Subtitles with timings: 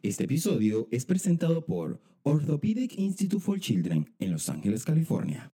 [0.00, 5.50] Este episodio es presentado por Orthopedic Institute for Children en Los Ángeles, California.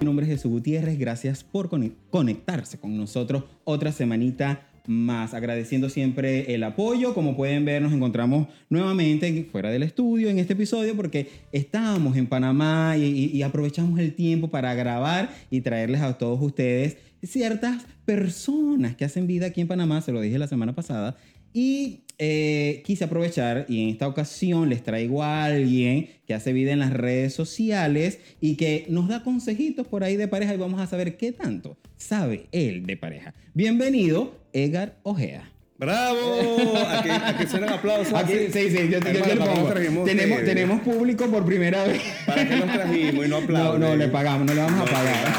[0.00, 1.68] Mi nombre es Jesús Gutiérrez, gracias por
[2.08, 7.12] conectarse con nosotros otra semanita más, agradeciendo siempre el apoyo.
[7.12, 12.28] Como pueden ver, nos encontramos nuevamente fuera del estudio en este episodio porque estábamos en
[12.28, 16.96] Panamá y, y aprovechamos el tiempo para grabar y traerles a todos ustedes
[17.26, 21.16] ciertas personas que hacen vida aquí en Panamá, se lo dije la semana pasada,
[21.52, 26.72] y eh, quise aprovechar y en esta ocasión les traigo a alguien que hace vida
[26.72, 30.80] en las redes sociales y que nos da consejitos por ahí de pareja y vamos
[30.80, 33.34] a saber qué tanto sabe él de pareja.
[33.54, 35.50] Bienvenido, Edgar Ojea.
[35.78, 36.74] ¡Bravo!
[36.88, 38.14] Aquí, aquí suenan aplausos.
[38.14, 42.02] Aquí, sí, sí, yo, yo, yo tenemos, tenemos público por primera vez.
[42.26, 43.80] ¿Para qué nos trajimos y no aplaudimos?
[43.80, 45.34] No, no, le pagamos, no le vamos a pagar.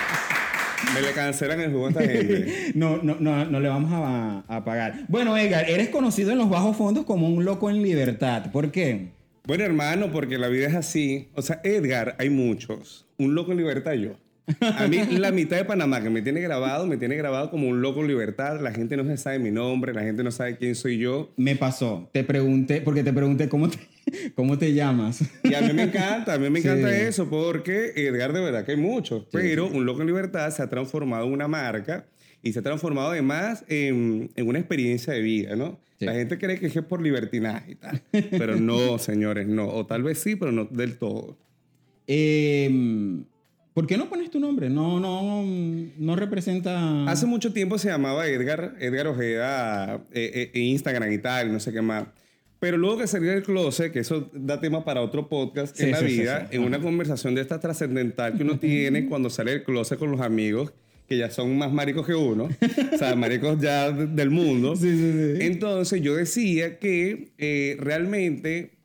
[0.94, 2.72] Me le cancelan el jugo a esta gente.
[2.74, 5.04] no, no, no, no le vamos a, a, pagar.
[5.08, 8.50] Bueno, Edgar, eres conocido en los bajos fondos como un loco en libertad.
[8.52, 9.12] ¿Por qué?
[9.44, 11.28] Bueno, hermano, porque la vida es así.
[11.34, 13.06] O sea, Edgar, hay muchos.
[13.18, 14.16] Un loco en libertad yo.
[14.60, 17.82] A mí la mitad de Panamá que me tiene grabado, me tiene grabado como un
[17.82, 18.60] loco en libertad.
[18.60, 21.32] La gente no se sabe mi nombre, la gente no sabe quién soy yo.
[21.36, 22.08] Me pasó.
[22.12, 23.78] Te pregunté, porque te pregunté cómo te,
[24.34, 25.24] cómo te llamas.
[25.42, 28.72] Y a mí me encanta, a mí me encanta eso, porque Edgar de verdad que
[28.72, 29.26] hay muchos.
[29.32, 32.06] Pero un loco en libertad se ha transformado en una marca
[32.42, 35.80] y se ha transformado además en, en una experiencia de vida, ¿no?
[35.98, 38.02] La gente cree que es por libertinaje y tal.
[38.12, 39.66] Pero no, señores, no.
[39.66, 41.38] O tal vez sí, pero no del todo.
[42.06, 43.24] Eh
[43.76, 44.70] ¿Por qué no pones tu nombre?
[44.70, 45.44] No, no,
[45.98, 47.04] no representa.
[47.04, 51.60] Hace mucho tiempo se llamaba Edgar, Edgar Ojeda eh, eh, en Instagram y tal, no
[51.60, 52.06] sé qué más.
[52.58, 56.00] Pero luego que salí del closet, que eso da tema para otro podcast en la
[56.00, 60.10] vida, en una conversación de esta trascendental que uno tiene cuando sale del closet con
[60.10, 60.72] los amigos,
[61.06, 62.48] que ya son más maricos que uno,
[62.94, 64.72] o sea, maricos ya del mundo.
[64.80, 68.75] Entonces yo decía que eh, realmente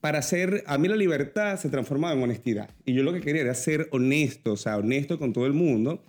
[0.00, 2.70] para ser, a mí la libertad se transformaba en honestidad.
[2.84, 6.02] Y yo lo que quería era ser honesto, o sea, honesto con todo el mundo.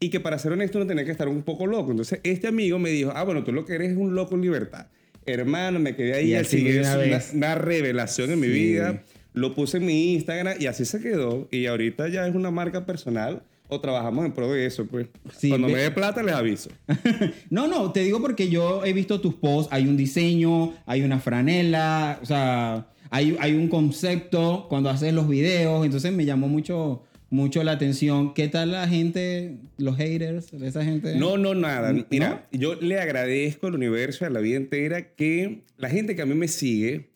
[0.00, 1.90] Y que para ser honesto uno tenía que estar un poco loco.
[1.90, 4.42] Entonces, este amigo me dijo, ah, bueno, tú lo que eres es un loco en
[4.42, 4.88] libertad.
[5.24, 9.02] Hermano, me quedé ahí, y así es una, una, revelación en mi vida.
[9.32, 11.48] Lo puse en mi Instagram y así se quedó.
[11.50, 15.08] Y ahorita ya es una marca personal o trabajamos en pro de eso, pues.
[15.48, 16.70] Cuando me dé plata les aviso.
[17.50, 21.18] no, no, te digo porque yo he visto tus posts, hay un diseño, hay una
[21.18, 27.02] franela, o sea, hay, hay un concepto cuando haces los videos, entonces me llamó mucho
[27.28, 28.34] mucho la atención.
[28.34, 31.16] ¿Qué tal la gente, los haters, esa gente?
[31.16, 31.92] No, no, nada.
[32.10, 36.26] Mira, yo le agradezco al universo, a la vida entera, que la gente que a
[36.26, 37.08] mí me sigue,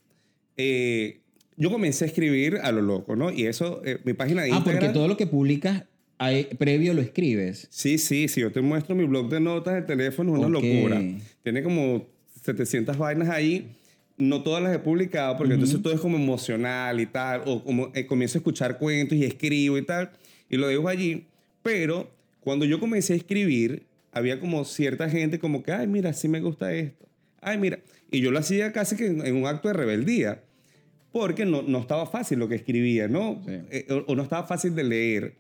[0.57, 1.21] eh,
[1.57, 3.31] yo comencé a escribir a lo loco, ¿no?
[3.31, 4.77] Y eso, eh, mi página de Instagram...
[4.77, 5.85] Ah, porque todo lo que publicas
[6.59, 7.67] previo lo escribes.
[7.71, 8.41] Sí, sí, sí.
[8.41, 11.03] Yo te muestro mi blog de notas del teléfono, es una locura.
[11.43, 12.07] Tiene como
[12.43, 13.77] 700 vainas ahí.
[14.21, 17.43] No todas las he publicado porque entonces todo es como emocional y tal.
[17.47, 20.11] O como eh, comienzo a escuchar cuentos y escribo y tal.
[20.49, 21.27] Y lo dejo allí.
[21.63, 22.11] Pero
[22.41, 26.41] cuando yo comencé a escribir, había como cierta gente como que, ay, mira, sí me
[26.41, 27.07] gusta esto.
[27.41, 27.81] Ay, mira.
[28.11, 30.43] Y yo lo hacía casi que en un acto de rebeldía.
[31.13, 33.43] Porque no, no estaba fácil lo que escribía, ¿no?
[33.49, 35.35] Eh, o no estaba fácil de leer.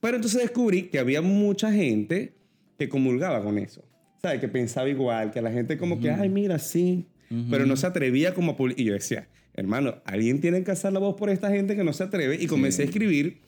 [0.00, 2.32] Pero entonces descubrí que había mucha gente
[2.78, 3.82] que comulgaba con eso.
[4.20, 4.40] ¿Sabes?
[4.40, 7.06] Que pensaba igual, que la gente como que, ay, mira, sí.
[7.50, 10.98] Pero no se atrevía como a Y yo decía, hermano, alguien tiene que hacer la
[10.98, 12.36] voz por esta gente que no se atreve.
[12.40, 13.38] Y comencé a escribir.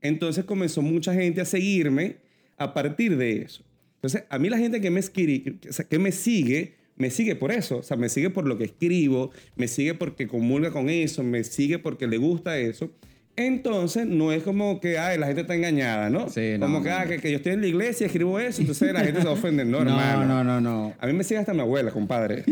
[0.00, 2.16] Entonces comenzó mucha gente a seguirme
[2.56, 3.62] a partir de eso.
[3.96, 7.78] Entonces, a mí la gente que me, que me sigue, me sigue por eso.
[7.78, 11.42] O sea, me sigue por lo que escribo, me sigue porque comulga con eso, me
[11.42, 12.90] sigue porque le gusta eso.
[13.36, 16.28] Entonces, no es como que, ay, la gente está engañada, ¿no?
[16.28, 18.92] Sí, no, como que, ah, que, yo estoy en la iglesia y escribo eso, entonces
[18.92, 19.64] la gente se ofende.
[19.64, 20.94] No, no, no, no, no.
[21.00, 22.44] A mí me sigue hasta mi abuela, compadre.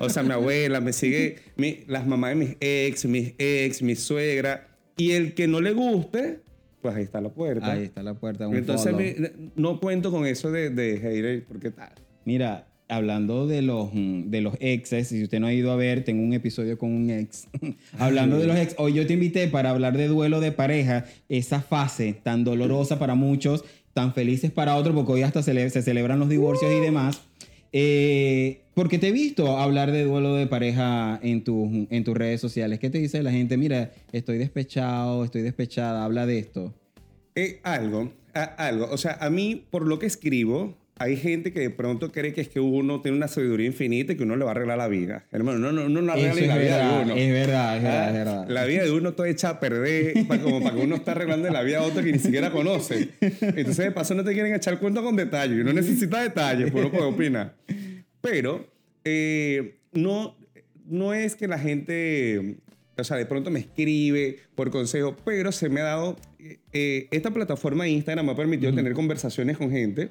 [0.00, 1.38] O sea, mi abuela, me sigue
[1.86, 4.68] las mamás de mis ex, mis ex, mi suegra.
[4.98, 6.40] Y el que no le guste,
[6.82, 7.72] pues ahí está la puerta.
[7.72, 8.44] Ahí está la puerta.
[8.44, 8.94] entonces,
[9.56, 11.92] no cuento con eso de, de hater, porque tal.
[12.26, 16.04] Mira, hablando de los, mm, de los exes, si usted no ha ido a ver,
[16.04, 17.46] tengo un episodio con un ex.
[17.98, 21.60] hablando de los ex, hoy yo te invité para hablar de duelo de pareja, esa
[21.60, 26.28] fase tan dolorosa para muchos, tan felices para otros, porque hoy hasta se, celebran los
[26.28, 27.22] divorcios y demás.
[27.72, 32.40] Eh, porque te he visto hablar de duelo de pareja en, tu, en tus redes
[32.40, 32.78] sociales.
[32.78, 33.56] ¿Qué te dice la gente?
[33.56, 36.72] Mira, estoy despechado, estoy despechada, habla de esto.
[37.34, 38.88] Eh, algo, algo.
[38.90, 42.40] O sea, a mí, por lo que escribo, hay gente que de pronto cree que
[42.40, 44.88] es que uno tiene una sabiduría infinita y que uno le va a arreglar la
[44.88, 45.24] vida.
[45.30, 47.14] Hermano, no, no, no, no arregla la vida de uno.
[47.16, 48.48] Es verdad, es verdad, es Ah, verdad.
[48.48, 51.48] La vida de uno está hecha a perder, pa- como para que uno está arreglando
[51.50, 53.10] la vida a otro que ni siquiera conoce.
[53.20, 55.54] Entonces, de paso, no te quieren echar cuenta con detalle.
[55.56, 57.52] Y uno necesita detalles, por lo que opina.
[58.20, 58.66] Pero,
[59.04, 60.36] eh, no,
[60.86, 62.56] no es que la gente,
[62.96, 67.08] o sea, de pronto me escribe por consejo, pero se me ha dado, eh, eh,
[67.12, 70.08] esta plataforma de Instagram me ha permitido tener conversaciones con gente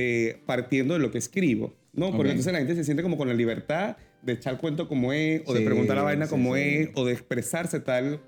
[0.00, 2.12] eh, partiendo de lo que escribo, ¿no?
[2.12, 5.42] Porque entonces la gente se siente como con la libertad de echar cuento como es,
[5.46, 6.60] o de Sí, preguntar la vaina sí, como sí.
[6.62, 8.20] es, o de expresarse tal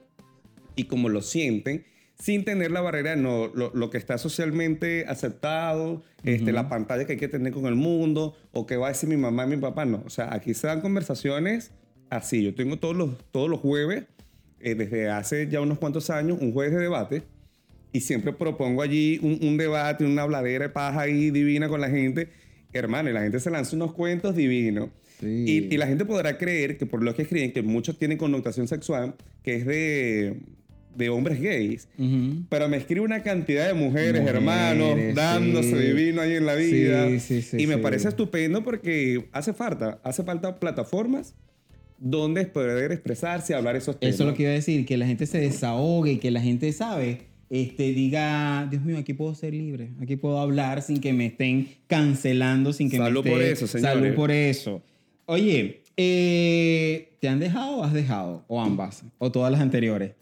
[0.75, 1.84] y como lo sienten,
[2.19, 7.05] sin tener la barrera de no, lo, lo que está socialmente aceptado, este, la pantalla
[7.06, 9.49] que hay que tener con el mundo, o qué va a decir mi mamá y
[9.50, 9.84] mi papá.
[9.84, 11.70] No, o sea, aquí se dan conversaciones
[12.11, 12.43] así.
[12.43, 14.05] Yo tengo todos los, todos los jueves,
[14.61, 17.22] eh, desde hace ya unos cuantos años, un jueves de debate,
[17.93, 21.91] y siempre propongo allí un, un debate, una habladera de paja ahí divina con la
[21.91, 22.29] gente.
[22.73, 24.91] Hermano, y la gente se lanza unos cuentos divinos.
[25.19, 25.45] Sí.
[25.71, 28.69] Y, y la gente podrá creer que por lo que escriben, que muchos tienen connotación
[28.69, 30.37] sexual, que es de,
[30.95, 31.89] de hombres gays.
[31.99, 32.45] Ujú.
[32.49, 35.87] Pero me escribe una cantidad de mujeres, Mujeres, hermanos, dándose sí.
[35.89, 37.19] divino ahí en la vida.
[37.19, 41.35] sí, y me parece estupendo porque hace falta, hace falta plataformas
[41.99, 44.15] donde poder expresarse y hablar esos temas.
[44.15, 46.73] Eso es lo que iba a decir, que la gente se desahogue, que la gente
[46.73, 51.26] sabe, este, diga, Dios mío, aquí puedo ser libre, aquí puedo hablar sin que me
[51.26, 53.32] estén cancelando, sin que Salud me estén...
[53.32, 53.93] por eso, señores.
[53.93, 54.82] Salud por eso.
[55.26, 58.44] Oye, eh, ¿te han dejado o has dejado?
[58.47, 60.12] O ambas, o todas las anteriores.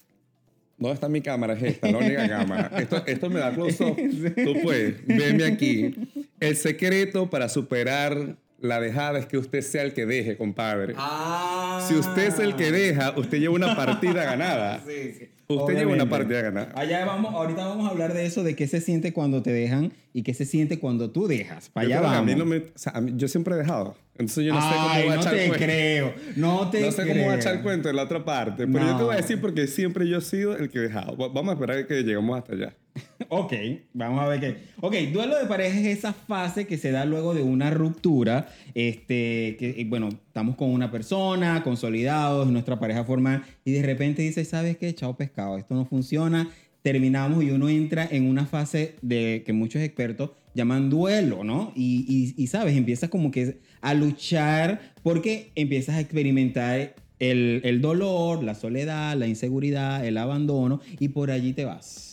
[0.79, 1.53] ¿Dónde está mi cámara?
[1.53, 2.71] Es esta, la única cámara.
[2.79, 3.97] Esto, esto me da close up.
[4.45, 5.95] Tú puedes, venme aquí.
[6.41, 10.95] El secreto para superar la dejada es que usted sea el que deje, compadre.
[10.97, 11.85] Ah.
[11.87, 14.83] Si usted es el que deja, usted lleva una partida ganada.
[14.87, 15.29] Sí, sí.
[15.51, 16.73] Usted lleva una partida ganada.
[16.75, 19.95] Allá vamos, ahorita vamos a hablar de eso, de qué se siente cuando te dejan
[20.13, 21.71] y qué se siente cuando tú dejas.
[21.71, 22.27] Para allá que a vamos.
[22.27, 23.97] mí no me, o sea, a mí- yo siempre he dejado.
[24.19, 25.65] Entonces yo no sé cómo Ay, voy a no echar te cuento.
[25.65, 27.15] creo, no te No sé creo.
[27.15, 29.17] cómo voy a echar el cuento en la otra parte, pero yo te voy a
[29.17, 29.23] No.
[29.23, 31.17] decir porque siempre yo he sido el que he dejado.
[31.17, 32.75] Va- Vamos a esperar a que lleguemos hasta allá.
[33.31, 33.53] Ok,
[33.93, 34.57] vamos a ver qué.
[34.81, 38.49] Ok, duelo de pareja es esa fase que se da luego de una ruptura.
[38.75, 44.45] Este, que, bueno, estamos con una persona, consolidados, nuestra pareja formal, y de repente dice,
[44.45, 44.95] ¿sabes qué?
[44.95, 46.49] Chao pescado, esto no funciona.
[46.83, 51.73] Terminamos y uno entra en una fase de que muchos expertos llaman duelo, ¿no?
[51.75, 58.45] Y, y, y, sabes, empiezas como que a luchar porque empiezas a experimentar el dolor,
[58.45, 62.08] la soledad, la inseguridad, el abandono, y por allí te vas.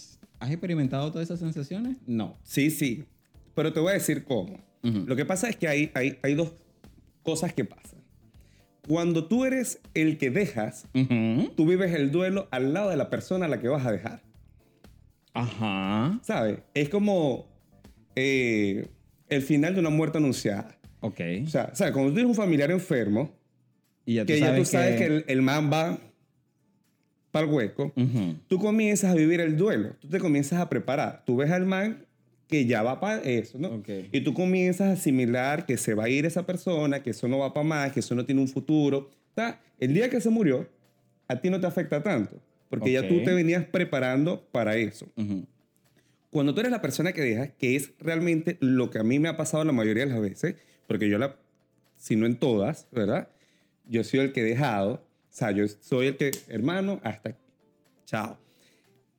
[0.45, 1.97] ¿Has experimentado todas esas sensaciones?
[2.05, 2.37] No.
[2.43, 3.05] Sí, sí.
[3.55, 4.59] Pero te voy a decir cómo.
[4.83, 6.53] Lo que pasa es que hay, hay, hay dos
[7.23, 7.99] cosas que pasan.
[8.87, 10.87] Cuando tú eres el que dejas,
[11.55, 14.21] tú vives el duelo al lado de la persona a la que vas a dejar.
[15.33, 16.19] Ajá.
[16.21, 16.59] ¿Sabes?
[16.75, 17.47] Es como
[18.15, 18.87] eh,
[19.27, 20.77] el final de una muerte anunciada.
[20.99, 21.21] Ok.
[21.43, 21.91] O sea, ¿sabes?
[21.91, 23.31] Cuando tú tienes un familiar enfermo,
[24.05, 25.99] Y ya que ya tú sabes que, el, el man va
[27.35, 28.35] para el hueco, Ujú.
[28.47, 29.89] tú comienzas a vivir el duelo.
[29.99, 31.23] Tú te comienzas a preparar.
[31.25, 32.05] Tú ves al man
[32.47, 33.67] que ya va para eso, ¿no?
[33.75, 33.89] Ok.
[34.13, 37.39] Y tú comienzas a asimilar que se va a ir esa persona, que eso no
[37.39, 39.09] va para más, que eso no tiene un futuro.
[39.31, 39.59] ¿Está?
[39.79, 40.69] El día que se murió,
[41.27, 42.39] a ti no te afecta tanto,
[42.69, 43.07] porque ya Ok.
[43.09, 45.07] tú te venías preparando para eso.
[45.17, 45.45] Ujú.
[46.31, 49.27] Cuando tú eres la persona que dejas, que es realmente lo que a mí me
[49.27, 50.55] ha pasado la mayoría de las veces,
[50.87, 51.35] porque yo la,
[51.97, 53.27] si no en todas, ¿verdad?
[53.89, 55.04] Yo soy el que he dejado,
[55.35, 57.39] o sea, yo soy el que, hermano, hasta aquí.
[58.05, 58.37] chao.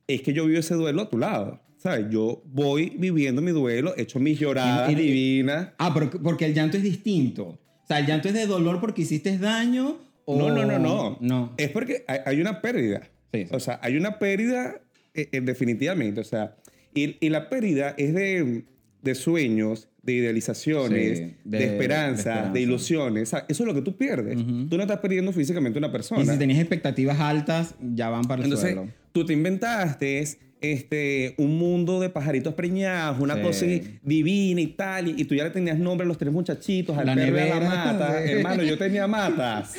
[0.09, 2.07] Es que yo vivo ese duelo a tu lado, ¿sabes?
[2.11, 5.69] Yo voy viviendo mi duelo, he hecho mis lloradas Y- y- divinas.
[5.79, 7.45] Ah, pero, porque el llanto es distinto.
[7.45, 10.39] O sea, el llanto es de dolor porque hiciste daño o...
[10.39, 11.19] No, no, no, no.
[11.21, 11.53] No.
[11.59, 13.03] Es porque hay, hay una pérdida.
[13.35, 13.49] Sí, sí.
[13.55, 14.81] O sea, hay una pérdida
[15.13, 16.21] eh, eh, definitivamente.
[16.21, 16.57] O sea,
[16.95, 18.65] y, y la pérdida es de,
[19.03, 23.25] de sueños, de idealizaciones, Sí, de, de- de esperanza, de, ilusiones.
[23.25, 24.37] O sea, eso es lo que tú pierdes.
[24.37, 26.23] Tú no estás perdiendo físicamente una persona.
[26.23, 28.89] Y si tenías expectativas altas, ya van para el Entonces, suelo.
[29.13, 30.25] tú te inventaste
[30.63, 33.43] este, un mundo de pajaritos preñados, una Sí.
[33.43, 33.67] cosa
[34.03, 37.07] divina y tal, y, y tú ya le tenías nombre a los tres muchachitos, al
[37.07, 37.69] La perro y a la nevera.
[37.85, 38.23] mata.
[38.27, 38.33] Sí.
[38.33, 39.75] Hermano, yo tenía matas.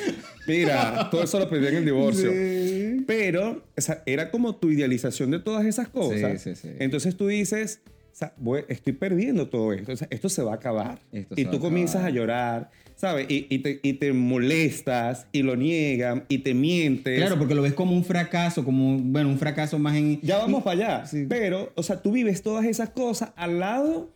[0.47, 2.31] Mira, todo eso lo perdí en el divorcio.
[2.31, 3.03] Sí.
[3.07, 6.45] Pero o sea, era como tu idealización de todas esas cosas.
[6.79, 7.81] Entonces tú dices,
[8.17, 9.91] sea, voy- estoy perdiendo todo esto.
[9.91, 10.99] O sea, esto se va a acabar.
[11.11, 12.11] Esto y tú a comienzas acabar.
[12.11, 13.27] a llorar, ¿sabes?
[13.29, 17.17] Y, y te, y te molestas y lo niegan y te mientes.
[17.19, 20.19] Claro, porque lo ves como un fracaso, como, bueno, un fracaso más en...
[20.21, 21.05] Ya vamos para allá.
[21.05, 21.25] Sí.
[21.29, 24.11] Pero, o sea, tú vives todas esas cosas al lado.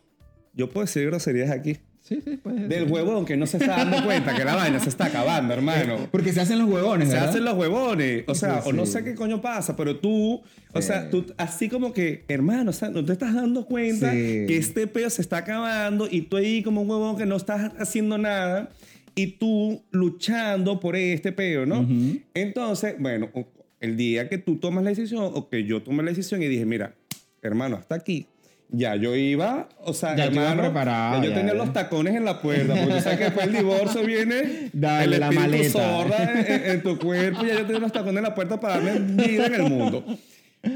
[0.53, 1.77] Yo puedo decir groserías aquí.
[2.01, 4.89] Sí, sí, puede Del huevón que no se está dando cuenta que la vaina se
[4.89, 6.07] está acabando, hermano.
[6.11, 7.29] Porque se hacen los huevones, Se ¿verdad?
[7.29, 8.23] hacen los huevones.
[8.27, 8.93] O sea, Sí, o no sí.
[8.93, 10.41] sé qué coño pasa, pero tú,
[10.73, 10.87] o Sí.
[10.87, 14.17] sea, tú así como que, hermano, o sea, no te estás dando cuenta Sí.
[14.47, 17.71] que este peo se está acabando y tú ahí como un huevón que no estás
[17.77, 18.69] haciendo nada
[19.13, 21.87] y tú luchando por este peo, ¿no?
[22.33, 23.45] Entonces, bueno, o-
[23.79, 26.65] el día que tú tomas la decisión o que yo tomé la decisión y dije,
[26.65, 26.93] mira,
[27.41, 28.25] hermano, hasta aquí.
[28.73, 32.23] Ya yo iba, o sea, Ya hermano, preparado, ya yo ya, tenía los tacones en
[32.23, 35.69] la puerta, porque tú sabes que después del divorcio viene Dale, el la espíritu maleta.
[35.79, 39.23] zorra en, en tu cuerpo, ya yo tenía los tacones en la puerta para darme
[39.25, 40.05] vida en el mundo.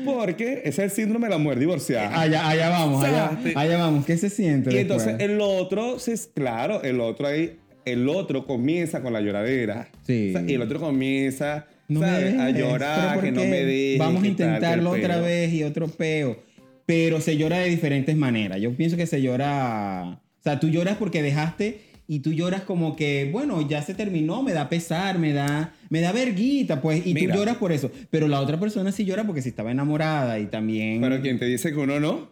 [0.04, 2.20] Porque ese es el síndrome de la mujer divorciada.
[2.20, 3.60] Allá, allá vamos, allá, Exacto.
[3.60, 4.06] allá vamos.
[4.06, 5.06] ¿Qué se siente Y después?
[5.08, 5.98] entonces el otro,
[6.34, 9.90] claro, el otro ahí, el otro comienza con la lloradera.
[10.06, 10.34] Sí.
[10.36, 12.38] O sea, y el otro comienza No ¿sabes?
[12.40, 14.00] a llorar, que ¿por no me dejes.
[14.00, 16.44] Vamos a intentarlo otra vez y otro peo.
[16.86, 18.60] Pero se llora de diferentes maneras.
[18.62, 20.22] Yo pienso que se llora.
[20.40, 24.44] O sea, tú lloras porque dejaste y tú lloras como que, bueno, ya se terminó,
[24.44, 27.06] me da pesar, me da, me da verguita, pues.
[27.06, 27.34] Y Mira.
[27.34, 27.92] tú lloras por eso.
[28.12, 31.02] Pero la otra persona sí llora porque si estaba enamorada y también.
[31.02, 32.32] Pero quien te dice que uno no.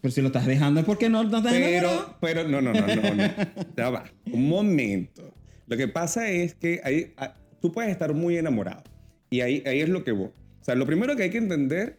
[0.00, 2.16] Pero si lo estás dejando es porque no, no estás enamorado.
[2.20, 3.24] Pero, pero no, no, no, no, no.
[3.76, 4.04] Ya va.
[4.32, 5.34] Un momento.
[5.66, 8.84] Lo que pasa es que ahí, ah, tú puedes estar muy enamorado.
[9.28, 10.28] Y ahí, ahí es lo que voy.
[10.60, 11.98] O sea, lo primero que hay que entender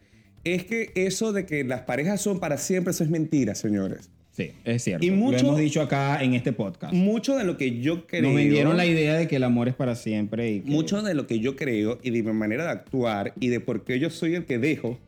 [0.54, 4.10] es que eso de que las parejas son para siempre, eso es mentira, señores.
[4.32, 5.04] Sí, es cierto.
[5.04, 6.92] Y mucho- lo hemos dicho acá en este podcast.
[6.94, 8.22] Mucho de lo que yo creo.
[8.22, 11.14] Nos vendieron la idea de que el amor es para siempre y que- Mucho de
[11.14, 14.10] lo que yo creo y de mi manera de actuar y de por qué yo
[14.10, 14.98] soy el que dejo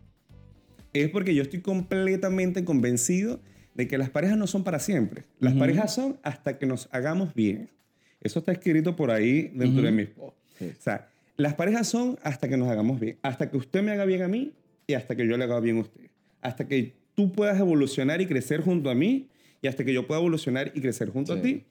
[0.92, 3.40] es porque yo estoy completamente convencido
[3.75, 5.23] de que las parejas no son para siempre.
[5.38, 7.68] Las parejas son hasta que nos hagamos bien.
[8.20, 10.40] Eso está escrito por ahí dentro de mis posts.
[10.59, 10.73] Sí.
[10.76, 13.16] O sea, las parejas son hasta que nos hagamos bien.
[13.23, 14.52] Hasta que usted me haga bien a mí
[14.90, 16.11] y hasta que yo le haga bien a usted.
[16.42, 19.28] Hasta que tú puedas evolucionar y crecer junto a mí
[19.62, 21.42] y hasta que yo pueda evolucionar y crecer junto a Sí.
[21.42, 21.64] ti.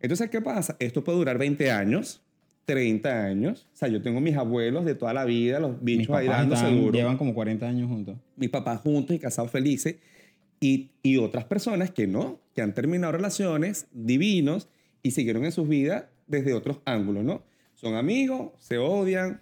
[0.00, 0.76] Entonces, ¿qué pasa?
[0.78, 2.22] Esto puede durar 20 años,
[2.66, 3.66] 30 años.
[3.72, 6.92] O sea, yo tengo mis abuelos de toda la vida, los bichos ahí dándose duro.
[6.92, 8.16] llevan como 40 años juntos.
[8.36, 9.96] Mis papás juntos y casados felices.
[10.60, 14.68] Y, y otras personas que no, que han terminado relaciones divinos
[15.02, 17.42] y siguieron en sus vidas desde otros ángulos, ¿no?
[17.74, 19.40] Son amigos, se odian,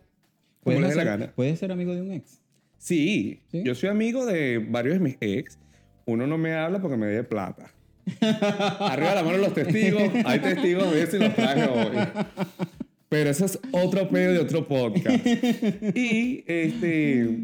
[0.62, 1.32] como ¿Puedes, les dé la gana.
[1.34, 2.40] puedes ser amigo de un ex.
[2.84, 3.62] Sí, ¿Sí?
[3.64, 5.58] yo soy amigo de varios de mis ex.
[6.04, 7.72] Uno no me habla porque me debe plata.
[8.20, 10.02] Arriba la mano los testigos.
[10.26, 11.96] Hay testigos de y los traje hoy.
[13.08, 15.26] Pero eso es otro pedo de otro podcast.
[15.96, 17.38] Y este.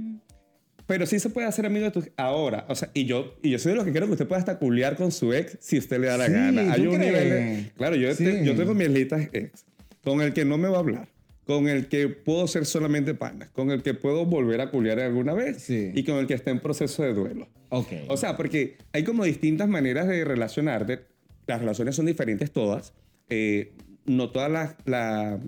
[0.87, 2.11] Pero sí se puede hacer amigo de tus.
[2.19, 4.41] Ahora, o sea, y yo, y yo soy de los que quiero que usted pueda
[4.41, 6.71] hasta culiar con su ex si usted le da la Sí, gana.
[6.73, 8.25] Hay ¿tú un nivel de- Claro, yo, Sí.
[8.25, 9.65] te- yo tengo mis listas ex.
[10.05, 11.09] Con el que no me va a hablar.
[11.47, 13.49] Con el que puedo ser solamente panas.
[13.51, 15.59] Con el que puedo volver a culiar alguna vez.
[15.63, 15.91] Sí.
[15.95, 17.49] Y con el que está en proceso de duelo.
[17.71, 17.89] Ok.
[18.09, 21.01] O sea, porque hay como distintas maneras de relacionarte.
[21.47, 22.93] Las relaciones son diferentes todas.
[23.29, 23.73] Eh,
[24.07, 25.41] no todas las, la-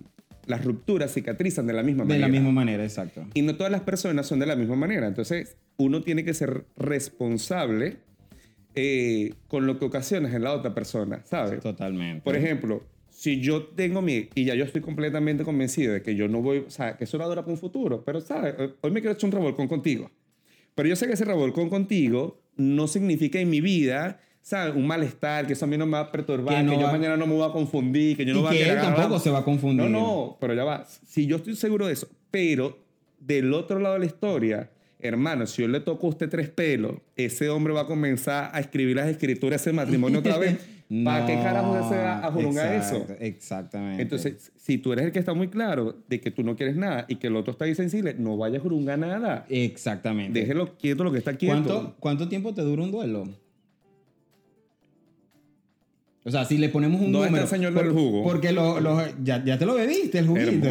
[0.47, 2.27] las rupturas cicatrizan de la misma de manera.
[2.27, 3.25] la misma manera, exacto.
[3.35, 5.07] Y no todas las personas son de la misma manera.
[5.07, 7.99] Entonces, uno tiene que ser responsable
[8.75, 11.61] eh, con lo que ocasionas en la otra persona, ¿sabes?
[11.61, 12.23] Totalmente.
[12.25, 12.83] Por ejemplo,
[13.23, 14.29] si yo tengo mi...
[14.35, 16.59] Y ya yo estoy completamente convencido de que yo no voy...
[16.67, 18.03] O sea, que eso no dura para un futuro.
[18.05, 18.53] Pero, ¿sabes?
[18.81, 20.11] Hoy me quiero echar un revolcón contigo.
[20.75, 24.75] Pero yo sé que ese revolcón contigo no significa en mi vida, ¿sabes?
[24.75, 26.87] Un malestar, que eso a mí no me va a perturbar, Que que, no yo
[26.87, 28.77] va- mañana no me voy a confundir, que yo no Y voy a que él
[28.81, 29.89] tampoco se va a confundir.
[29.89, 30.85] No, no, pero ya va.
[31.07, 32.77] Si yo estoy seguro de eso, pero
[33.21, 36.97] del otro lado de la historia, hermano, si yo le toco a usted tres pelos,
[37.15, 40.59] ese hombre va a comenzar a escribir las escrituras ese matrimonio otra vez.
[41.05, 42.97] ¿Para qué No, carajo se va a jurungar eso?
[42.97, 44.03] exacto, Exactamente.
[44.03, 47.07] Entonces, si tú eres el que está muy claro de que tú no quieres nada
[47.09, 49.47] y que el otro está ahí sensible, no vayas a jurungar nada.
[49.49, 50.39] Exactamente.
[50.39, 51.55] Déjelo quieto lo que está quieto.
[51.55, 53.29] ¿Cuánto, ¿Cuánto tiempo te dura un duelo?
[56.25, 57.43] O sea, si le ponemos un ¿Dónde está número.
[57.45, 58.23] el señor del jugo?
[58.23, 60.69] Porque lo, lo- ya, ya te lo bebiste, el juguito.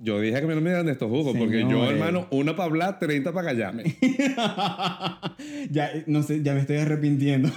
[0.00, 2.66] Yo dije que me no me dieran de estos jugos, porque yo, hermano, una para
[2.68, 3.82] hablar, 30 para callarme.
[5.70, 7.50] ya, no sé, ya me estoy arrepintiendo.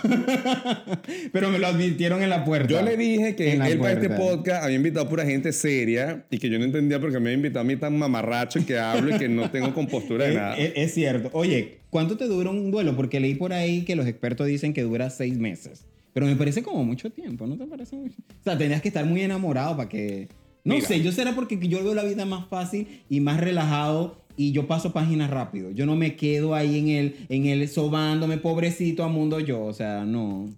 [1.31, 2.67] Pero me lo advirtieron en la puerta.
[2.69, 6.37] Yo le dije que él para este podcast había invitado a pura gente seria y
[6.39, 9.19] que yo no entendía porque me había invitado a mí tan mamarracho que hablo y
[9.19, 10.57] que no tengo compostura de nada.
[10.57, 11.29] es- es cierto.
[11.33, 12.95] Oye, ¿cuánto te dura un duelo?
[12.95, 15.85] Porque leí por ahí que los expertos dicen que dura seis meses.
[16.13, 18.15] Pero me parece como mucho tiempo, ¿no te parece mucho?
[18.20, 20.27] O sea, tenías que estar muy enamorado para que...
[20.63, 20.88] No Mira.
[20.88, 24.68] sé, yo será porque yo veo la vida más fácil y más relajado y yo
[24.68, 25.72] paso páginas rápido.
[25.72, 29.63] Yo no me quedo ahí en el, en el sobándome, pobrecito a mundo yo.
[29.63, 30.50] O sea, no.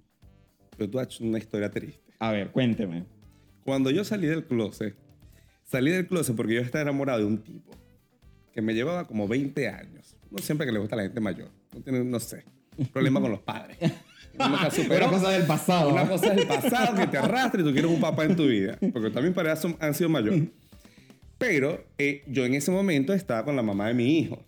[0.78, 2.02] Pero tú has hecho una historia triste.
[2.20, 3.06] A ver, cuénteme.
[3.64, 4.96] Cuando yo salí del closet,
[5.64, 7.72] salí del closet porque yo estaba enamorado de un tipo
[8.54, 10.16] que me llevaba como 20 años.
[10.30, 11.50] No siempre que le gusta a la gente mayor.
[11.74, 12.44] No, tiene, no sé.
[12.92, 13.78] Problema con los padres.
[14.36, 15.90] Una cosa del pasado.
[15.90, 18.78] Una cosa del pasado que te arrastra y tú quieres un papá en tu vida.
[18.92, 20.44] Porque también para eso han sido mayores.
[21.38, 24.44] Pero eh, yo en ese momento estaba con la mamá de mi hijo.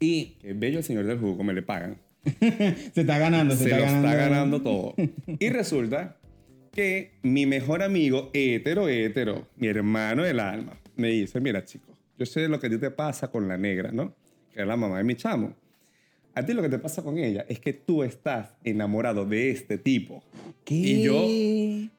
[0.00, 1.98] Y qué bello el señor del jugo, me le pagan.
[2.40, 4.08] se está ganando, se, se lo ganando.
[4.08, 4.94] está ganando todo.
[5.38, 6.16] y resulta
[6.72, 12.26] que mi mejor amigo, hetero, hetero, mi hermano del alma, me dice, mira chico, yo
[12.26, 14.14] sé lo que a ti te pasa con la negra, ¿no?
[14.52, 15.54] Que es la mamá de mi chamo.
[16.34, 19.78] A ti lo que te pasa con ella es que tú estás enamorado de este
[19.78, 20.22] tipo.
[20.64, 20.74] ¿Qué?
[20.74, 21.28] Y yo,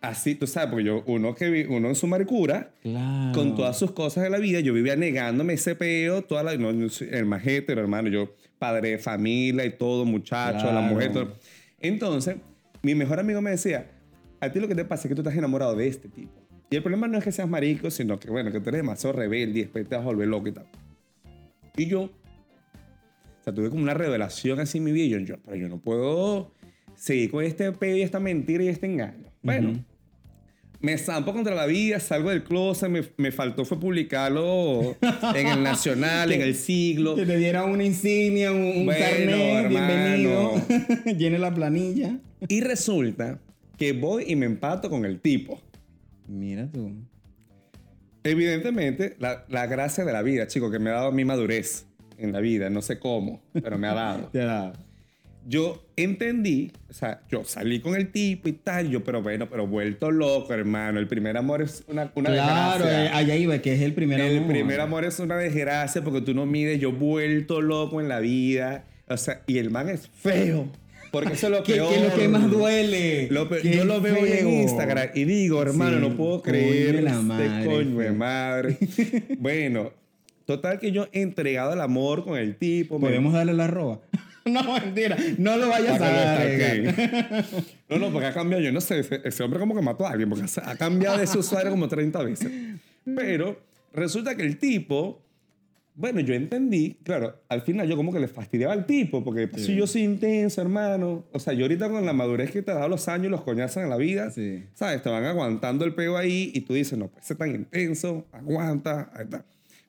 [0.01, 3.31] así, tú sabes, porque yo, uno, que vi- uno en su maricura, Claro.
[3.33, 6.69] con todas sus cosas de la vida, yo vivía negándome ese peo, toda la, no,
[6.69, 6.89] el
[7.45, 10.87] hetero, hermano, yo padre de familia y todo, muchacho, la Claro.
[10.87, 11.33] mujer, todo.
[11.79, 12.35] Entonces,
[12.81, 13.91] mi mejor amigo me decía,
[14.41, 16.31] a ti lo que te pasa es que tú estás enamorado de este tipo.
[16.69, 19.15] Y el problema no es que seas marico, sino que, bueno, que tú eres demasiado
[19.15, 20.65] rebelde y después te vas a volver loco y tal.
[21.77, 22.09] Y yo,
[23.45, 25.05] sea, tuve como una revelación así en mi vida.
[25.05, 26.51] y Yo, yo, pero yo no puedo
[26.95, 29.25] seguir con este pedo y esta mentira y este engaño.
[29.41, 29.83] Bueno,
[30.79, 34.97] me zampo contra la vida, salgo del closet, me, me faltó fue publicarlo
[35.35, 37.15] en el Nacional, en el Siglo.
[37.15, 39.69] Que te diera una insignia, un, un Bueno, carnet, hermano.
[39.69, 40.51] bienvenido.
[41.17, 42.19] Llene la planilla.
[42.47, 43.39] Y resulta
[43.77, 45.61] que voy y me empato con el tipo.
[46.27, 46.91] Mira tú.
[48.23, 51.85] Evidentemente, la, la gracia de la vida, chico, que me ha dado mi madurez
[52.17, 54.27] en la vida, no sé cómo, pero me ha dado.
[54.31, 54.73] Te da.
[55.47, 59.67] yo entendí, o sea, yo salí con el tipo y tal, yo, pero bueno, pero
[59.67, 60.99] vuelto loco, hermano.
[60.99, 63.17] El primer amor es una, una Claro, desgracia.
[63.17, 64.49] allá iba, que es el primer el amor.
[64.49, 68.85] primer amor es una desgracia porque tú no mides, yo vuelto loco en la vida.
[69.07, 70.67] O sea, y el man es feo.
[71.11, 71.89] Porque eso es lo ¿Qué, peor.
[71.93, 73.27] qué es lo que más duele?
[73.29, 74.25] Lo yo lo veo feo.
[74.25, 77.99] en Instagram y digo, hermano, Sí, no puedo coño creer de la este madre, coño
[77.99, 78.77] de madre.
[79.37, 79.91] bueno,
[80.45, 82.99] total que yo entregado el amor con el tipo.
[82.99, 83.99] me- ¿Podemos darle la roba?
[84.45, 85.17] no, mentira.
[85.37, 86.45] No lo vayas a dar.
[87.89, 88.63] No, no, porque ha cambiado.
[88.63, 91.27] Yo no sé, ese, ese hombre como que mató a alguien, porque ha cambiado de
[91.27, 92.51] su usuario como 30 veces.
[93.15, 93.59] Pero
[93.93, 95.21] resulta que el tipo,
[95.93, 99.75] bueno, yo entendí, claro, al final yo como que le fastidiaba al tipo, porque si
[99.75, 101.25] yo soy intenso, hermano.
[101.31, 103.89] O sea, yo ahorita con la madurez que te dado los años, los coñazos en
[103.89, 104.63] la vida, Sí.
[104.73, 105.01] ¿sabes?
[105.03, 109.11] Te van aguantando el pego ahí y tú dices, no, pues ser tan intenso, aguanta,
[109.13, 109.45] ahí está.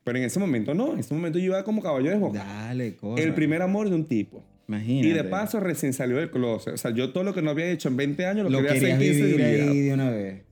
[0.06, 2.38] Pero en ese momento no, en ese momento yo iba como caballo de boca.
[2.38, 3.20] Dale, cosa.
[3.20, 4.40] El primer amor de un tipo.
[4.68, 5.08] Imagínate.
[5.08, 6.74] Y de paso recién salió del closet.
[6.74, 8.76] O sea, yo todo lo que no había hecho en 20 años lo, lo quería
[8.76, 10.42] hacer en querías 15 vivir ahí de una vez.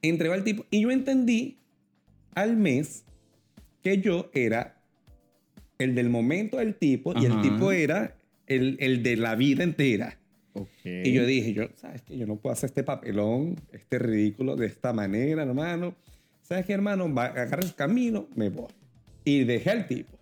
[0.00, 0.64] Entregó al tipo.
[0.70, 1.58] Y yo entendí
[2.36, 3.04] al mes
[3.82, 4.80] que yo era
[5.78, 7.42] el del momento del tipo y el Ajá.
[7.42, 10.20] tipo era el, el de la vida entera.
[10.52, 10.68] Ok.
[10.84, 12.16] Y yo dije, yo, ¿sabes qué?
[12.16, 15.96] Yo no puedo hacer este papelón, este ridículo de esta manera, hermano.
[16.48, 17.12] ¿Sabes qué, hermano?
[17.12, 18.68] Va, agarra el camino, me voy.
[19.28, 20.16] Y dejé al tipo.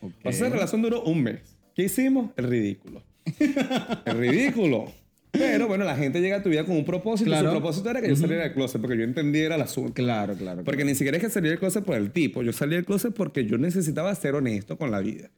[0.00, 0.12] Ok.
[0.24, 1.40] O sea, la relación duró un mes.
[1.76, 2.30] ¿Qué hicimos?
[2.36, 3.04] El ridículo.
[4.04, 4.92] El ridículo.
[5.30, 7.30] Pero bueno, la gente llega a tu vida con un propósito.
[7.30, 7.50] Claro.
[7.50, 9.92] Su propósito era que yo saliera del closet porque yo entendiera el asunto.
[9.92, 10.64] Claro, claro.
[10.64, 12.42] Porque ni siquiera es que salí del closet por el tipo.
[12.42, 15.30] Yo salí del closet porque yo necesitaba ser honesto con la vida.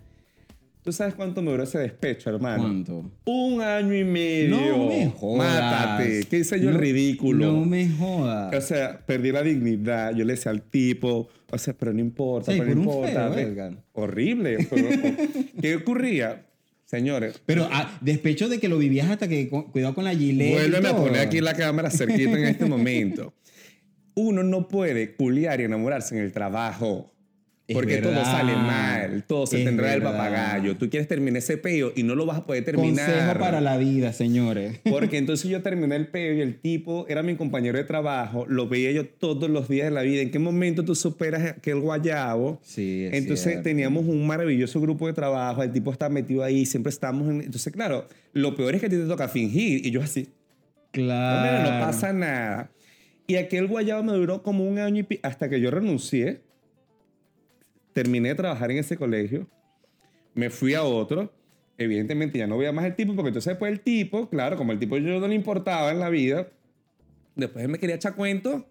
[0.83, 2.63] ¿Tú sabes cuánto me duró ese despecho, hermano?
[2.63, 3.11] ¿Cuánto?
[3.27, 4.57] Un año y medio.
[4.57, 5.55] No me jodas.
[5.63, 6.25] Mátate.
[6.31, 6.71] ¿Qué hice yo?
[6.71, 7.53] el ridículo.
[7.53, 8.55] No me jodas.
[8.55, 10.15] O sea, perdí la dignidad.
[10.17, 13.31] Yo le decía al tipo, o sea, pero no importa, Sí, pero no importa.
[13.31, 13.77] feo.
[13.93, 14.67] Horrible.
[14.71, 14.89] pero-
[15.61, 16.47] ¿Qué ocurría?
[16.87, 20.55] Señores, Pero ah, despecho de que lo vivías hasta que cu- cuidado con la gilet.
[20.55, 23.33] vuélveme a poner aquí la cámara cerquita en este momento.
[24.15, 27.13] Uno no puede culiar y enamorarse en el trabajo.
[27.75, 28.25] Porque todo verdad.
[28.25, 30.13] sale mal, todo se Es tendrá verdad.
[30.13, 30.77] papagayo.
[30.77, 33.07] Tú quieres terminar ese peo y no lo vas a poder terminar.
[33.11, 34.81] Consejo para la vida, señores.
[34.91, 38.69] Porque entonces yo terminé el peo y el tipo era mi compañero de trabajo, lo
[38.69, 40.23] veía yo todos los días de la vida.
[40.23, 42.61] ¿En qué momento tú superas aquel guayabo?
[42.63, 43.63] Sí, es Entonces cierto.
[43.63, 47.41] teníamos un maravilloso grupo de trabajo, el tipo está metido ahí, siempre estamos en...
[47.43, 50.31] Entonces, claro, lo peor es que a ti te toca fingir y yo así, no,
[50.93, 51.43] Claro.
[51.63, 52.71] mira, no pasa nada.
[53.27, 56.41] Y aquel guayabo me duró como un año y hasta que yo renuncié,
[57.93, 59.47] terminé de trabajar en ese colegio,
[60.35, 61.33] me fui a otro.
[61.79, 64.79] Evidentemente ya no veía más el tipo, porque entonces después el tipo, claro, como el
[64.79, 66.49] tipo yo no le importaba en la vida,
[67.37, 68.65] después él me quería echar cuentos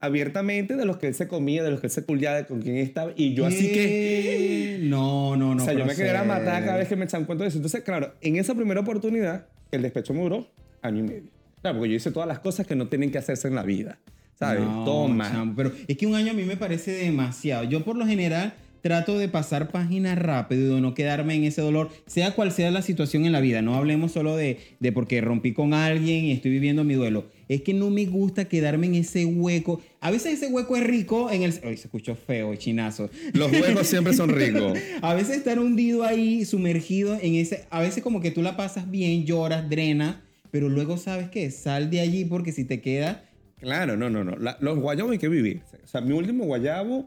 [0.00, 2.62] abiertamente de los que él se comía, de los que él se culiaba, de con
[2.62, 3.12] quién estaba.
[3.16, 3.74] Y yo así que...
[3.74, 4.78] ¿Qué?
[4.82, 5.62] No, no, no.
[5.62, 7.58] o sea, yo me quería matar cada vez que me echaban cuentos de eso.
[7.58, 10.48] Entonces, claro, en esa primera oportunidad, el despecho me duró
[10.82, 11.30] año y medio.
[11.60, 13.98] Claro, porque yo hice todas las cosas que no tienen que hacerse en la vida.
[14.38, 14.62] ¿Sabes?
[14.62, 15.30] No, Toma.
[15.30, 17.64] chamo, pero es que un año a mí me parece demasiado.
[17.64, 21.90] Yo por lo general trato de pasar página rápido de no quedarme en ese dolor,
[22.06, 23.62] sea cual sea la situación en la vida.
[23.62, 27.26] No hablemos solo de, de porque rompí con alguien y estoy viviendo mi duelo.
[27.48, 29.80] Es que no me gusta quedarme en ese hueco.
[30.00, 31.54] A veces ese hueco es rico en el...
[31.64, 33.10] Ay, se escuchó feo, chinazo.
[33.32, 34.78] Los huecos siempre son ricos.
[35.02, 37.64] a veces estar hundido ahí, sumergido en ese...
[37.70, 40.16] A veces como que tú la pasas bien, lloras, drenas,
[40.50, 43.24] pero luego sabes que sal de allí porque si te queda...
[43.60, 44.36] Claro, no, no, no.
[44.60, 45.62] los guayabos hay que vivir.
[45.84, 47.04] O sea, mi último guayabo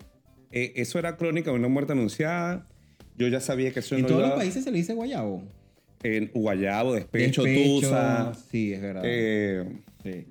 [0.51, 2.67] eh, eso era crónica de una muerte anunciada.
[3.17, 5.43] Yo ya sabía que eso en no En todos los países se le dice guayabo.
[6.03, 8.33] En guayabo, despecho, tusa.
[8.49, 9.03] Sí, es verdad.
[9.05, 9.65] Eh,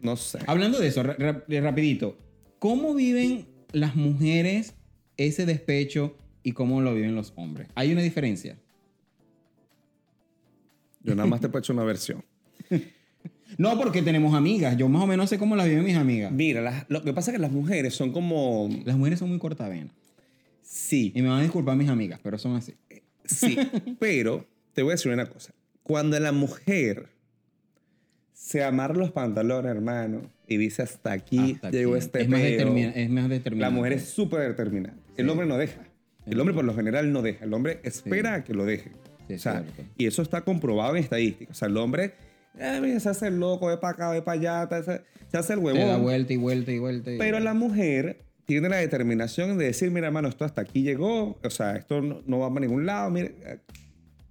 [0.03, 0.39] no sé.
[0.47, 2.19] Hablando de eso, rapidito.
[2.59, 4.75] ¿Cómo viven las mujeres
[5.17, 7.69] ese despecho y cómo lo viven los hombres?
[7.75, 8.59] ¿Hay una diferencia?
[11.03, 12.25] Yo nada más te he hecho una versión.
[13.59, 14.77] No, porque tenemos amigas.
[14.77, 16.33] Yo más o menos sé cómo las viven mis amigas.
[16.33, 18.69] Mira, lo que pasa es que las mujeres son como...
[18.85, 19.93] Las mujeres son muy cortavenas.
[20.63, 21.13] Sí.
[21.15, 22.75] Y me van a disculpar mis amigas, pero son así.
[23.25, 23.59] Sí,
[23.99, 25.53] pero te voy a decir una cosa.
[25.83, 27.09] Cuando la mujer
[28.33, 33.29] se amarra los pantalones, hermano, y dice hasta aquí llegó este es más, es más
[33.29, 33.57] determinante.
[33.57, 34.97] La mujer es súper determinada.
[35.17, 35.83] El hombre no deja.
[36.27, 37.45] El hombre por lo general no deja.
[37.45, 38.93] El hombre espera a que lo deje.
[39.33, 39.65] o sea,
[39.97, 41.51] y eso está comprobado en estadística.
[41.53, 42.15] O sea, el hombre
[42.59, 44.83] eh, se hace el loco, de para acá, de para allá,
[45.31, 45.83] se, hace el huevón.
[45.83, 47.11] Se da vuelta y vuelta y vuelta.
[47.19, 51.51] Pero la mujer tiene la determinación de decir, mira, hermano, esto hasta aquí llegó, o
[51.51, 53.59] sea, esto no, va para ningún lado, mire, eh,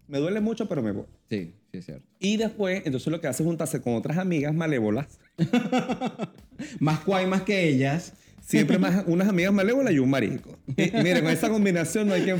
[0.08, 1.05] me duele mucho, pero me voy.
[1.29, 2.05] Sí, sí es cierto.
[2.19, 5.19] Y después, entonces lo que hace es juntarse con otras amigas malévolas.
[6.79, 8.13] más cuay más que ellas.
[8.49, 10.57] Siempre más unas amigas malévolas y un marico.
[10.75, 12.39] Y, mire, con esa combinación no hay quien,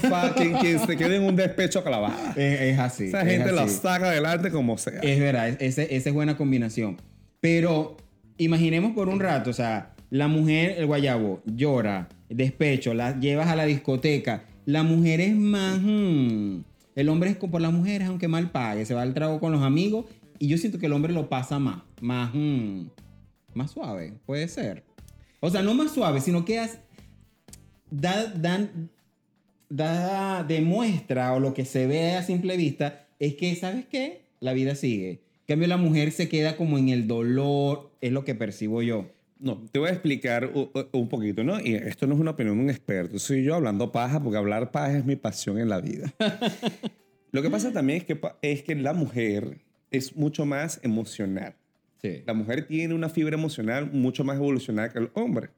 [0.56, 2.16] quien, se quede en un despecho clavado.
[2.36, 3.06] Es, así.
[3.06, 5.00] Esa gente la saca adelante como sea.
[5.02, 6.98] Es verdad, esa es buena combinación.
[7.40, 7.96] Pero
[8.38, 13.56] imaginemos por un rato, o sea, la mujer, el guayabo, llora, despecho, la llevas a
[13.56, 14.46] la discoteca.
[14.66, 15.80] La mujer es más...
[15.80, 16.62] Hmm,
[16.96, 19.52] el hombre es como por las mujeres, aunque mal pague, se va al trago con
[19.52, 20.06] los amigos
[20.40, 22.88] y yo siento que el hombre lo pasa más, más, hmm,
[23.54, 24.89] más suave, puede ser.
[25.40, 26.60] O sea, no más suave, sino que
[27.90, 28.90] da, dan,
[29.70, 34.24] da, demuestra o lo que se ve a simple vista es que, ¿sabes qué?
[34.40, 35.10] La vida sigue.
[35.10, 39.08] En cambio, la mujer se queda como en el dolor, es lo que percibo yo.
[39.40, 40.52] No, te voy a explicar
[40.92, 41.62] un poquito, ¿no?
[41.62, 44.72] Y esto no es una opinión de un experto, soy yo hablando paja, porque hablar
[44.72, 46.14] paja es mi pasión en la vida.
[47.32, 49.60] Lo que pasa también es que, es que la mujer
[49.92, 51.56] es mucho más emocional.
[52.02, 52.24] Sí.
[52.26, 55.50] La mujer tiene una fibra emocional mucho más evolucionada que el hombre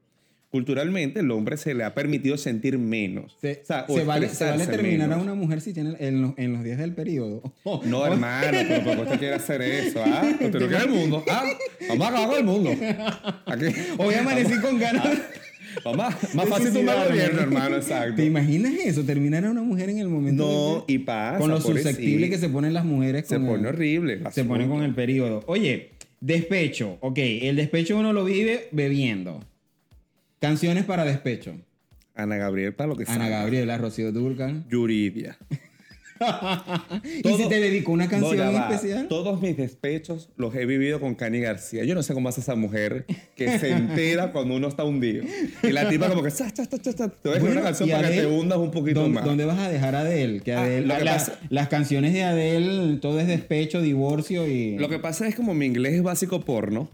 [0.52, 3.38] culturalmente el hombre se le ha permitido sentir menos.
[3.40, 3.62] Se,
[4.04, 7.42] vale, terminar a una mujer si tiene en, los, días del periodo.
[7.86, 10.04] no, hermano, pero ¿por qué usted quiere hacer eso?
[10.06, 10.22] ¿Ah?
[10.40, 11.24] Usted no quiere el mundo.
[11.28, 11.44] ¿Ah?
[11.88, 12.70] Vamos a acabar con el mundo.
[13.46, 13.64] Aquí.
[13.96, 15.18] Hoy amanecí con ganas.
[15.84, 18.16] Vamos, más fácil tomar el gobierno, hermano, exacto.
[18.16, 19.04] ¿Te imaginas eso?
[19.04, 20.44] Terminar a una mujer en el momento.
[20.44, 21.38] No, y pasa.
[21.38, 23.26] Con lo susceptible que se ponen las mujeres.
[23.26, 24.20] Se pone horrible.
[24.32, 25.42] Se pone con el periodo.
[25.46, 26.96] Oye, despecho.
[27.00, 29.44] Ok, el despecho uno lo vive bebiendo.
[30.38, 31.54] Canciones para despecho.
[32.14, 33.14] Ana Gabriel, para lo que sea.
[33.14, 34.66] Ana Gabriela, Rocío Durcan.
[34.68, 35.36] Yuridia.
[37.24, 39.08] ¿Y si te dedico una canción especial?
[39.08, 41.84] Todos mis despechos los he vivido con Cani García.
[41.84, 43.06] Yo no sé cómo hace esa mujer
[43.36, 45.24] que se entera cuando uno está hundido.
[45.62, 46.30] Y la tipa como que...
[46.30, 49.24] Cha, cha, cha, te voy a una canción para que te hundas un poquito más.
[49.24, 50.40] ¿Dónde vas a dejar a Adele?
[50.40, 50.94] Que ah, Adele
[51.50, 54.76] las canciones de Adele, todo es despecho, divorcio y...
[54.78, 56.88] Lo que pasa es como mi inglés es básico porno.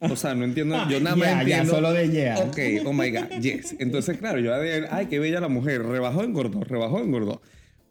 [0.00, 0.76] O sea, no entiendo.
[0.88, 1.64] Yo nada más entiendo.
[1.64, 2.38] Ya, solo de yeah.
[2.38, 3.76] Ok, oh my God, yes.
[3.78, 4.52] Entonces, claro, yo,
[4.90, 5.82] ay, qué bella la mujer.
[5.82, 7.40] Rebajó, engordó, rebajó, engordó.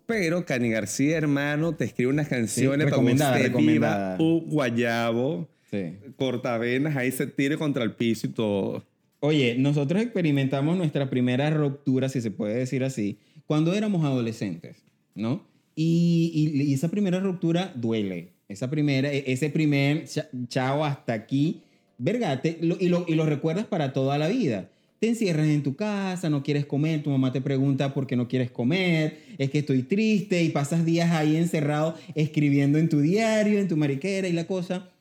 [0.05, 5.93] Pero Cani García, hermano, te escribe unas canciones para que usted un guayabo, sí.
[6.17, 8.85] cortavenas, ahí se tire contra el piso y todo.
[9.19, 14.83] Oye, nosotros experimentamos nuestra primera ruptura, si se puede decir así, cuando éramos adolescentes,
[15.15, 15.47] ¿no?
[15.75, 18.33] Y, y, esa primera ruptura duele.
[18.49, 20.05] Esa primera, e, ese primer
[20.49, 21.61] chao hasta aquí
[21.97, 24.69] verga, y, lo, y lo recuerdas para toda la vida.
[25.03, 28.29] Te encierras en tu casa, no quieres comer, tu mamá te pregunta por qué no
[28.29, 33.59] quieres comer, es que estoy triste y pasas días ahí encerrado escribiendo en tu diario,
[33.59, 34.91] en tu mariquera y la cosa.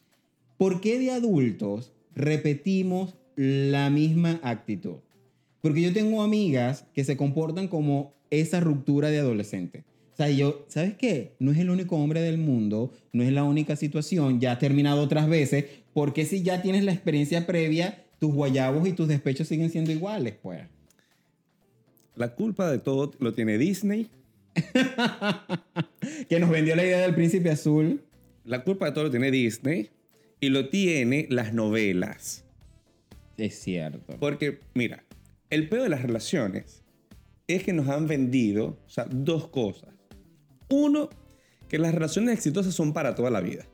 [0.59, 4.97] ¿Por qué de adultos repetimos la misma actitud?
[5.61, 9.85] Porque yo tengo amigas que se comportan como esa ruptura de adolescente.
[10.15, 11.37] O sea, yo, ¿sabes qué?
[11.39, 15.01] No es el único hombre del mundo, no es la única situación, ya ha terminado
[15.01, 19.69] otras veces, porque si ya tienes la experiencia previa, tus guayabos y tus despechos siguen
[19.69, 20.63] siendo iguales, pues?
[22.15, 24.13] La culpa de todo lo tiene Disney.
[26.29, 28.05] que nos vendió la idea del príncipe azul.
[28.45, 29.91] La culpa de todo lo tiene Disney
[30.39, 32.45] y lo tiene las novelas.
[33.39, 34.17] Es cierto.
[34.21, 35.03] Porque, mira,
[35.51, 36.85] el peor de las relaciones
[37.49, 39.91] es que nos han vendido, o sea, dos cosas.
[40.69, 41.11] Uno,
[41.69, 43.67] que las relaciones exitosas son para toda la vida.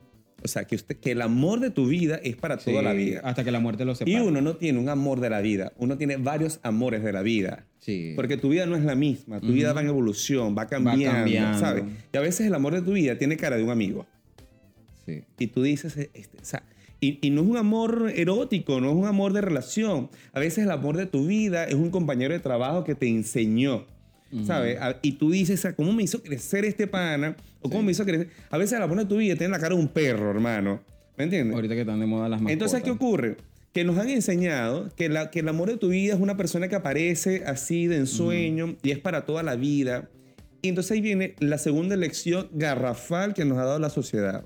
[0.43, 3.21] O sea, que, usted, que el amor de tu vida es para toda la vida.
[3.23, 4.17] Hasta que la muerte lo separe.
[4.17, 7.21] Y uno no tiene un amor de la vida, uno tiene varios amores de la
[7.21, 7.65] vida.
[7.79, 8.13] Sí.
[8.15, 11.59] Porque tu vida no es la misma, tu vida va en evolución, va cambiando, cambiando.
[11.59, 11.83] ¿sabes?
[12.13, 14.05] Y a veces el amor de tu vida tiene cara de un amigo.
[15.05, 15.23] Sí.
[15.37, 16.63] Y tú dices, este, o sea,
[17.01, 20.09] y, y no es un amor erótico, no es un amor de relación.
[20.33, 23.85] A veces el amor de tu vida es un compañero de trabajo que te enseñó.
[24.45, 24.79] ¿Sabes?
[24.79, 27.35] A- Y tú dices, "Ah, ¿cómo me hizo crecer este pana?
[27.61, 28.29] ¿O cómo me hizo crecer?
[28.51, 30.81] A veces el amor de tu vida tiene la cara de un perro, hermano.
[31.17, 31.55] ¿Me entiendes?
[31.55, 32.53] Ahorita que están de moda las mascotas.
[32.53, 33.37] Entonces, ¿qué ocurre?
[33.73, 36.67] Que nos han enseñado que, la, que el amor de tu vida es una persona
[36.67, 40.09] que aparece así de ensueño y es para toda la vida.
[40.61, 44.45] Y entonces ahí viene la segunda lección garrafal que nos ha dado la sociedad.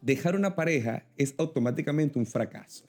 [0.00, 2.84] Dejar una pareja es automáticamente un fracaso.